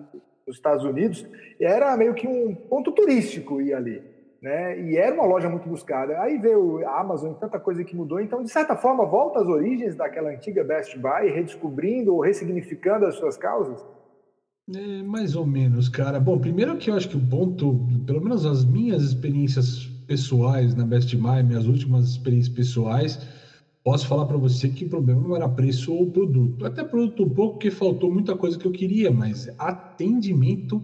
nos 0.46 0.56
Estados 0.56 0.84
Unidos, 0.84 1.26
era 1.60 1.96
meio 1.96 2.14
que 2.14 2.28
um 2.28 2.56
ponto 2.56 2.92
turístico 2.92 3.62
ir 3.62 3.74
ali. 3.74 4.02
Né? 4.42 4.82
E 4.82 4.98
era 4.98 5.14
uma 5.14 5.26
loja 5.26 5.48
muito 5.48 5.70
buscada. 5.70 6.20
Aí 6.20 6.40
veio 6.40 6.84
a 6.88 7.00
Amazon 7.00 7.34
tanta 7.34 7.60
coisa 7.60 7.84
que 7.84 7.96
mudou. 7.96 8.20
Então, 8.20 8.42
de 8.42 8.50
certa 8.50 8.76
forma, 8.76 9.06
volta 9.06 9.40
às 9.40 9.48
origens 9.48 9.96
daquela 9.96 10.32
antiga 10.32 10.64
Best 10.64 10.98
Buy, 10.98 11.30
redescobrindo 11.30 12.16
ou 12.16 12.22
ressignificando 12.22 13.06
as 13.06 13.16
suas 13.16 13.38
causas. 13.38 13.86
É, 14.76 15.04
mais 15.04 15.36
ou 15.36 15.46
menos, 15.46 15.90
cara. 15.90 16.20
Bom, 16.20 16.40
primeiro 16.40 16.76
que 16.78 16.90
eu 16.90 16.96
acho 16.96 17.10
que 17.10 17.18
o 17.18 17.30
ponto, 17.30 17.80
pelo 18.08 18.22
menos 18.22 18.44
as 18.46 18.66
minhas 18.66 19.04
experiências 19.04 19.91
pessoais 20.12 20.76
na 20.76 20.86
Best 20.86 21.16
Buy, 21.16 21.42
minhas 21.42 21.66
últimas 21.66 22.10
experiências 22.10 22.54
pessoais, 22.54 23.18
posso 23.82 24.06
falar 24.06 24.26
para 24.26 24.36
você 24.36 24.68
que 24.68 24.84
o 24.84 24.90
problema 24.90 25.22
não 25.22 25.34
era 25.38 25.48
preço 25.48 25.94
ou 25.94 26.12
produto. 26.12 26.66
Até 26.66 26.84
produto 26.84 27.24
um 27.24 27.30
pouco, 27.30 27.54
porque 27.54 27.72
faltou 27.72 28.12
muita 28.12 28.36
coisa 28.36 28.60
que 28.60 28.68
eu 28.68 28.74
queria, 28.74 29.10
mas 29.10 29.48
atendimento 29.58 30.84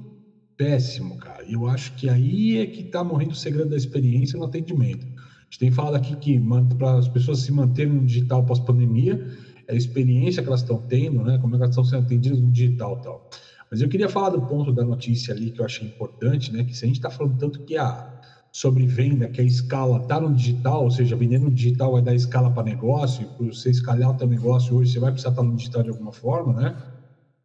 péssimo, 0.55 1.17
cara. 1.17 1.43
E 1.45 1.51
eu 1.51 1.67
acho 1.67 1.93
que 1.95 2.09
aí 2.09 2.57
é 2.57 2.65
que 2.67 2.83
está 2.83 3.03
morrendo 3.03 3.31
o 3.31 3.35
segredo 3.35 3.69
da 3.69 3.75
experiência 3.75 4.39
no 4.39 4.45
atendimento. 4.45 5.05
A 5.05 5.43
gente 5.43 5.59
tem 5.59 5.71
falado 5.71 5.95
aqui 5.95 6.15
que 6.15 6.41
para 6.77 6.97
as 6.97 7.09
pessoas 7.09 7.39
se 7.39 7.51
manterem 7.51 7.91
no 7.91 8.05
digital 8.05 8.45
pós-pandemia, 8.45 9.27
é 9.67 9.73
a 9.73 9.75
experiência 9.75 10.41
que 10.41 10.47
elas 10.47 10.61
estão 10.61 10.77
tendo, 10.77 11.21
né? 11.21 11.37
Como 11.37 11.53
é 11.53 11.57
que 11.57 11.63
elas 11.63 11.75
estão 11.75 11.83
sendo 11.83 12.05
atendidas 12.05 12.39
no 12.39 12.49
digital 12.49 12.97
e 12.97 13.03
tal. 13.03 13.29
Mas 13.69 13.81
eu 13.81 13.89
queria 13.89 14.07
falar 14.07 14.29
do 14.29 14.41
ponto 14.43 14.71
da 14.71 14.85
notícia 14.85 15.33
ali 15.33 15.51
que 15.51 15.59
eu 15.59 15.65
achei 15.65 15.85
importante, 15.85 16.53
né? 16.53 16.63
Que 16.63 16.73
se 16.73 16.85
a 16.85 16.87
gente 16.87 16.95
está 16.95 17.09
falando 17.09 17.37
tanto 17.37 17.59
que 17.65 17.75
a 17.75 18.16
sobre 18.57 18.87
venda, 18.87 19.29
que 19.29 19.39
a 19.39 19.43
escala 19.43 20.01
está 20.01 20.19
no 20.19 20.33
digital, 20.33 20.85
ou 20.85 20.89
seja, 20.89 21.15
vendendo 21.15 21.43
no 21.43 21.51
digital 21.51 21.91
vai 21.91 22.01
dar 22.01 22.15
escala 22.15 22.49
para 22.49 22.63
negócio, 22.63 23.27
para 23.37 23.45
você 23.45 23.69
escalar 23.69 24.15
o 24.15 24.17
seu 24.17 24.27
negócio 24.27 24.75
hoje, 24.75 24.93
você 24.93 24.99
vai 24.99 25.11
precisar 25.11 25.29
estar 25.29 25.43
tá 25.43 25.47
no 25.47 25.55
digital 25.55 25.83
de 25.83 25.89
alguma 25.89 26.11
forma, 26.11 26.53
né? 26.53 26.75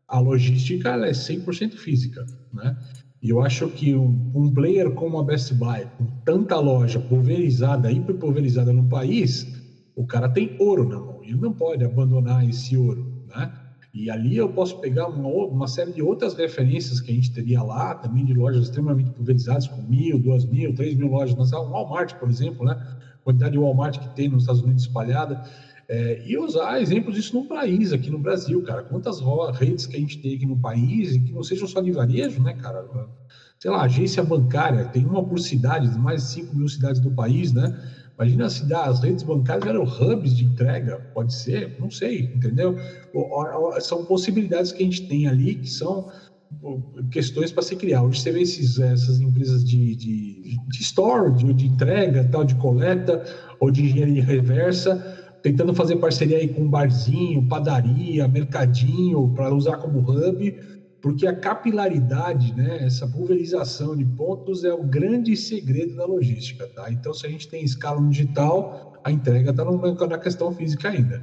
A 0.09 0.19
logística 0.19 0.89
ela 0.89 1.07
é 1.07 1.11
100% 1.11 1.75
física, 1.75 2.25
né? 2.51 2.79
E 3.23 3.29
eu 3.29 3.43
acho 3.43 3.69
que 3.69 3.95
um, 3.95 4.33
um, 4.35 4.51
player 4.55 4.91
como 4.93 5.19
a 5.19 5.23
Best 5.23 5.53
Buy, 5.53 5.87
com 5.99 6.07
tanta 6.25 6.59
loja 6.59 6.99
pulverizada, 6.99 7.93
hiper 7.93 8.17
pulverizada 8.17 8.73
no 8.73 8.89
país, 8.89 9.47
o 9.95 10.07
cara 10.07 10.31
tem 10.31 10.57
ouro 10.59 10.89
na 10.89 10.99
mão, 10.99 11.23
ele 11.23 11.37
não 11.37 11.53
pode 11.53 11.85
abandonar 11.85 12.49
esse 12.49 12.75
ouro, 12.75 13.23
né? 13.29 13.53
E 13.95 14.11
ali 14.11 14.37
eu 14.37 14.49
posso 14.49 14.81
pegar 14.81 15.07
uma, 15.07 15.29
uma, 15.29 15.69
série 15.69 15.93
de 15.93 16.01
outras 16.01 16.35
referências 16.35 16.99
que 16.99 17.11
a 17.11 17.15
gente 17.15 17.31
teria 17.31 17.63
lá, 17.63 17.95
também 17.95 18.25
de 18.25 18.33
lojas 18.33 18.65
extremamente 18.65 19.11
pulverizadas, 19.11 19.69
com 19.69 19.83
mil, 19.83 20.19
duas 20.19 20.47
mil, 20.47 20.75
três 20.75 20.95
mil 20.95 21.09
lojas. 21.09 21.35
Nós, 21.37 21.51
Walmart, 21.51 22.15
por 22.15 22.31
exemplo, 22.31 22.65
né? 22.65 22.73
A 22.73 23.25
quantidade 23.25 23.53
de 23.53 23.59
Walmart 23.59 23.99
que 23.99 24.09
tem 24.17 24.29
nos 24.29 24.45
Estados 24.45 24.63
Unidos 24.63 24.85
espalhada. 24.85 25.43
É, 25.89 26.23
e 26.27 26.39
usar 26.39 26.81
exemplos 26.81 27.15
disso 27.15 27.35
no 27.35 27.45
país, 27.45 27.93
aqui 27.93 28.11
no 28.11 28.19
Brasil, 28.19 28.63
cara. 28.63 28.83
Quantas 28.83 29.21
redes 29.53 29.85
que 29.85 29.97
a 29.97 30.01
gente 30.01 30.23
tem 30.23 30.37
aqui 30.37 30.47
no 30.47 30.59
país 30.59 31.15
e 31.15 31.21
que 31.21 31.33
não 31.33 31.43
sejam 31.43 31.69
só 31.69 31.83
de 31.83 31.93
varejo, 31.93 32.43
né, 32.43 32.55
cara? 32.55 32.87
Sei 33.59 33.71
lá, 33.71 33.83
agência 33.83 34.25
bancária, 34.25 34.87
tem 34.87 35.05
uma 35.05 35.23
por 35.23 35.39
cidade, 35.39 35.87
mais 35.99 36.23
de 36.23 36.29
5 36.31 36.57
mil 36.57 36.69
cidades 36.69 36.99
do 36.99 37.11
país, 37.11 37.53
né? 37.53 37.79
Imagina 38.23 38.49
se 38.49 38.65
dá, 38.67 38.85
as 38.85 39.03
redes 39.03 39.25
bancárias 39.25 39.67
eram 39.67 39.83
hubs 39.83 40.37
de 40.37 40.45
entrega, 40.45 40.99
pode 41.13 41.35
ser, 41.35 41.77
não 41.81 41.91
sei, 41.91 42.31
entendeu? 42.37 42.77
São 43.81 44.05
possibilidades 44.05 44.71
que 44.71 44.81
a 44.81 44.87
gente 44.87 45.09
tem 45.09 45.27
ali 45.27 45.57
que 45.57 45.69
são 45.69 46.09
questões 47.11 47.51
para 47.51 47.65
se 47.65 47.75
criar. 47.75 48.05
Hoje 48.05 48.21
você 48.21 48.31
vê 48.31 48.43
esses, 48.43 48.79
essas 48.79 49.21
empresas 49.21 49.65
de, 49.65 49.97
de, 49.97 50.57
de 50.69 50.83
store, 50.83 51.33
de, 51.33 51.67
entrega, 51.67 52.23
tal, 52.31 52.45
de 52.45 52.55
coleta 52.55 53.25
ou 53.59 53.73
de 53.73 53.83
engenharia 53.83 54.23
reversa, 54.23 54.97
tentando 55.43 55.75
fazer 55.75 55.97
parceria 55.97 56.37
aí 56.37 56.47
com 56.47 56.69
barzinho, 56.69 57.49
padaria, 57.49 58.29
mercadinho, 58.29 59.33
para 59.35 59.53
usar 59.53 59.79
como 59.79 59.99
hub 59.99 60.82
porque 61.03 61.27
a 61.27 61.35
capilaridade, 61.35 62.55
né, 62.55 62.79
essa 62.81 63.09
pulverização 63.09 63.97
de 63.97 64.05
pontos 64.05 64.63
é 64.63 64.73
o 64.73 64.85
grande 64.85 65.37
segredo 65.37 65.97
da 65.97 66.07
logística, 66.07 66.65
tá? 66.69 66.91
Então, 66.93 67.13
se 67.13 67.27
a 67.27 67.29
gente 67.29 67.49
tem 67.49 67.65
escala 67.65 68.01
no 68.01 68.09
digital, 68.09 68.93
a 69.03 69.11
entrega 69.11 69.51
está 69.51 69.65
na 70.07 70.19
questão 70.19 70.53
física 70.55 70.89
ainda. 70.89 71.21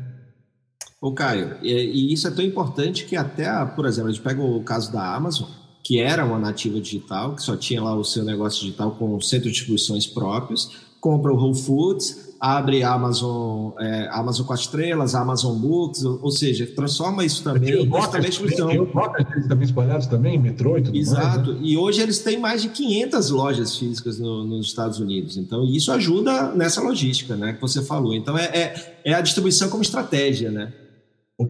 Ô, 1.01 1.13
Caio, 1.13 1.55
e, 1.63 2.11
isso 2.11 2.27
é 2.27 2.31
tão 2.31 2.43
importante 2.43 3.05
que 3.05 3.15
até, 3.15 3.49
por 3.67 3.85
exemplo, 3.85 4.09
a 4.09 4.11
gente 4.11 4.21
pega 4.21 4.41
o 4.41 4.61
caso 4.63 4.91
da 4.91 5.15
Amazon, 5.15 5.47
que 5.81 5.97
era 5.97 6.25
uma 6.25 6.37
nativa 6.37 6.81
digital, 6.81 7.33
que 7.33 7.41
só 7.41 7.55
tinha 7.55 7.81
lá 7.81 7.95
o 7.95 8.03
seu 8.03 8.25
negócio 8.25 8.61
digital 8.61 8.91
com 8.91 9.19
centro 9.21 9.47
de 9.47 9.53
distribuições 9.53 10.05
próprios, 10.05 10.88
compra 10.99 11.33
o 11.33 11.35
Whole 11.35 11.55
Foods, 11.55 12.29
abre 12.39 12.83
Amazon, 12.83 13.71
é, 13.79 14.07
Amazon 14.11 14.45
com 14.45 14.53
estrelas, 14.53 15.13
Amazon 15.13 15.57
Books, 15.57 16.03
ou, 16.03 16.19
ou 16.23 16.31
seja, 16.31 16.65
transforma 16.67 17.25
isso 17.25 17.43
também 17.43 17.83
em 17.83 17.89
distribuição. 18.21 18.67
Tem 18.67 19.47
também 19.47 19.65
espalhados 19.65 20.07
também, 20.07 20.39
metrô 20.39 20.77
e 20.77 20.81
tudo 20.81 20.97
Exato. 20.97 21.49
Mais, 21.49 21.61
né? 21.61 21.67
E 21.67 21.77
hoje 21.77 22.01
eles 22.01 22.19
têm 22.19 22.39
mais 22.39 22.61
de 22.61 22.69
500 22.69 23.29
lojas 23.29 23.75
físicas 23.75 24.19
no, 24.19 24.45
nos 24.45 24.67
Estados 24.67 24.99
Unidos. 24.99 25.37
Então, 25.37 25.63
isso 25.65 25.91
ajuda 25.91 26.53
nessa 26.53 26.81
logística, 26.81 27.35
né, 27.35 27.53
que 27.53 27.61
você 27.61 27.81
falou. 27.81 28.15
Então, 28.15 28.37
é, 28.37 28.45
é, 28.45 29.01
é 29.05 29.13
a 29.13 29.21
distribuição 29.21 29.69
como 29.69 29.83
estratégia, 29.83 30.49
né? 30.49 30.73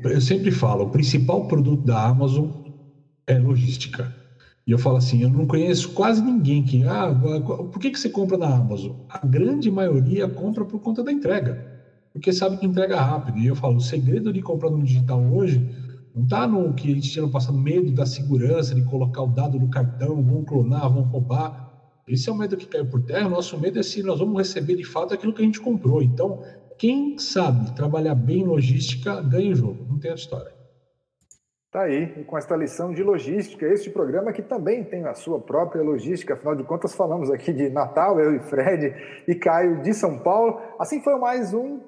Eu 0.04 0.22
sempre 0.22 0.52
falo, 0.52 0.86
o 0.86 0.90
principal 0.92 1.48
produto 1.48 1.84
da 1.84 2.08
Amazon 2.08 2.48
é 3.26 3.38
logística. 3.38 4.19
E 4.70 4.72
eu 4.72 4.78
falo 4.78 4.98
assim, 4.98 5.24
eu 5.24 5.32
não 5.32 5.48
conheço 5.48 5.90
quase 5.94 6.22
ninguém 6.22 6.64
que, 6.64 6.84
ah, 6.84 7.12
por 7.72 7.80
que, 7.80 7.90
que 7.90 8.00
você 8.00 8.08
compra 8.08 8.38
na 8.38 8.56
Amazon? 8.56 8.98
A 9.10 9.26
grande 9.26 9.72
maioria 9.72 10.30
compra 10.30 10.64
por 10.64 10.80
conta 10.80 11.04
da 11.04 11.12
entrega, 11.12 11.82
porque 12.14 12.32
sabe 12.32 12.56
que 12.58 12.68
entrega 12.68 13.02
rápido. 13.02 13.40
E 13.40 13.48
eu 13.48 13.56
falo, 13.56 13.78
o 13.78 13.82
segredo 13.82 14.32
de 14.32 14.44
comprar 14.44 14.70
no 14.70 14.84
digital 14.84 15.20
hoje 15.24 15.68
não 16.14 16.22
está 16.22 16.48
no 16.48 16.72
que 16.76 16.92
a 16.92 16.94
gente 16.94 17.10
tinha 17.10 17.26
no 17.26 17.32
passado, 17.32 17.58
medo 17.58 17.92
da 17.92 18.06
segurança, 18.06 18.76
de 18.76 18.84
colocar 18.84 19.24
o 19.24 19.30
dado 19.30 19.60
no 19.60 19.72
cartão, 19.72 20.22
vão 20.22 20.44
clonar, 20.44 20.88
vão 20.88 21.02
roubar. 21.02 21.68
Esse 22.08 22.30
é 22.30 22.32
o 22.32 22.36
medo 22.36 22.56
que 22.56 22.68
caiu 22.68 22.86
por 22.86 23.02
terra. 23.02 23.28
Nosso 23.28 23.60
medo 23.60 23.80
é 23.80 23.82
se 23.82 24.04
nós 24.04 24.20
vamos 24.20 24.38
receber 24.38 24.76
de 24.76 24.84
fato 24.84 25.16
aquilo 25.16 25.34
que 25.34 25.42
a 25.42 25.46
gente 25.46 25.60
comprou. 25.60 26.04
Então, 26.04 26.44
quem 26.78 27.18
sabe 27.18 27.74
trabalhar 27.76 28.14
bem 28.14 28.46
logística 28.46 29.20
ganha 29.20 29.52
o 29.52 29.56
jogo. 29.56 29.88
Não 29.90 29.98
tem 29.98 30.12
outra 30.12 30.24
história. 30.24 30.59
Tá 31.72 31.82
aí, 31.82 32.16
e 32.18 32.24
com 32.24 32.36
esta 32.36 32.56
lição 32.56 32.92
de 32.92 33.04
logística, 33.04 33.64
este 33.68 33.92
programa 33.92 34.34
que 34.34 34.42
também 34.42 34.84
tem 34.84 35.06
a 35.06 35.14
sua 35.14 35.40
própria 35.40 35.84
logística, 35.84 36.34
afinal 36.34 36.56
de 36.56 36.64
contas 36.64 36.96
falamos 36.96 37.30
aqui 37.30 37.54
de 37.54 37.70
Natal, 37.70 38.20
eu 38.20 38.36
e 38.36 38.40
Fred 38.40 38.96
e 39.28 39.36
Caio 39.36 39.80
de 39.84 39.94
São 39.94 40.18
Paulo. 40.18 40.60
Assim 40.80 41.00
foi 41.00 41.16
mais 41.20 41.54
um 41.54 41.80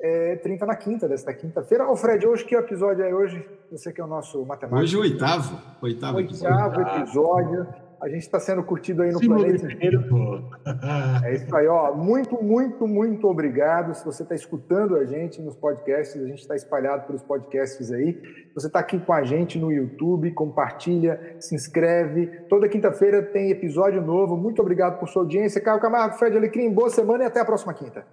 é, 0.00 0.34
30 0.36 0.66
na 0.66 0.74
quinta, 0.74 1.06
desta 1.06 1.32
quinta-feira. 1.32 1.88
Ô, 1.88 1.94
Fred, 1.94 2.26
hoje 2.26 2.44
que 2.44 2.56
episódio 2.56 3.04
é 3.04 3.14
hoje? 3.14 3.48
Você 3.70 3.92
que 3.92 4.00
é 4.00 4.04
o 4.04 4.08
nosso 4.08 4.44
matemático. 4.44 4.82
Hoje 4.82 4.96
o 4.96 5.00
oitavo. 5.02 5.56
Oitavo, 5.80 6.16
oitavo 6.16 6.80
episódio. 6.80 7.00
episódio. 7.00 7.87
A 8.00 8.08
gente 8.08 8.22
está 8.22 8.38
sendo 8.38 8.62
curtido 8.62 9.02
aí 9.02 9.10
no 9.10 9.18
Sim, 9.18 9.26
planeta 9.26 9.72
inteiro. 9.72 10.48
É 11.24 11.34
isso 11.34 11.54
aí, 11.56 11.66
ó. 11.66 11.94
Muito, 11.94 12.42
muito, 12.42 12.86
muito 12.86 13.26
obrigado. 13.26 13.94
Se 13.94 14.04
você 14.04 14.22
está 14.22 14.34
escutando 14.34 14.96
a 14.96 15.04
gente 15.04 15.40
nos 15.40 15.56
podcasts, 15.56 16.20
a 16.20 16.26
gente 16.26 16.40
está 16.40 16.54
espalhado 16.54 17.06
pelos 17.06 17.22
podcasts 17.22 17.90
aí. 17.90 18.12
Se 18.12 18.54
você 18.54 18.66
está 18.66 18.78
aqui 18.78 18.98
com 18.98 19.12
a 19.12 19.24
gente 19.24 19.58
no 19.58 19.72
YouTube, 19.72 20.30
compartilha, 20.32 21.36
se 21.40 21.54
inscreve. 21.54 22.26
Toda 22.48 22.68
quinta-feira 22.68 23.22
tem 23.22 23.50
episódio 23.50 24.00
novo. 24.00 24.36
Muito 24.36 24.60
obrigado 24.62 24.98
por 24.98 25.08
sua 25.08 25.22
audiência. 25.22 25.60
Caio 25.60 25.80
Camargo, 25.80 26.16
Fred 26.16 26.36
Alecrim, 26.36 26.72
boa 26.72 26.90
semana 26.90 27.24
e 27.24 27.26
até 27.26 27.40
a 27.40 27.44
próxima 27.44 27.74
quinta. 27.74 28.06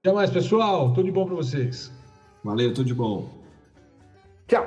Até 0.00 0.12
mais, 0.12 0.30
pessoal. 0.30 0.92
Tudo 0.92 1.04
de 1.04 1.12
bom 1.12 1.26
para 1.26 1.36
vocês. 1.36 1.92
Valeu, 2.44 2.72
tudo 2.74 2.86
de 2.86 2.94
bom. 2.94 3.28
Tchau. 4.46 4.66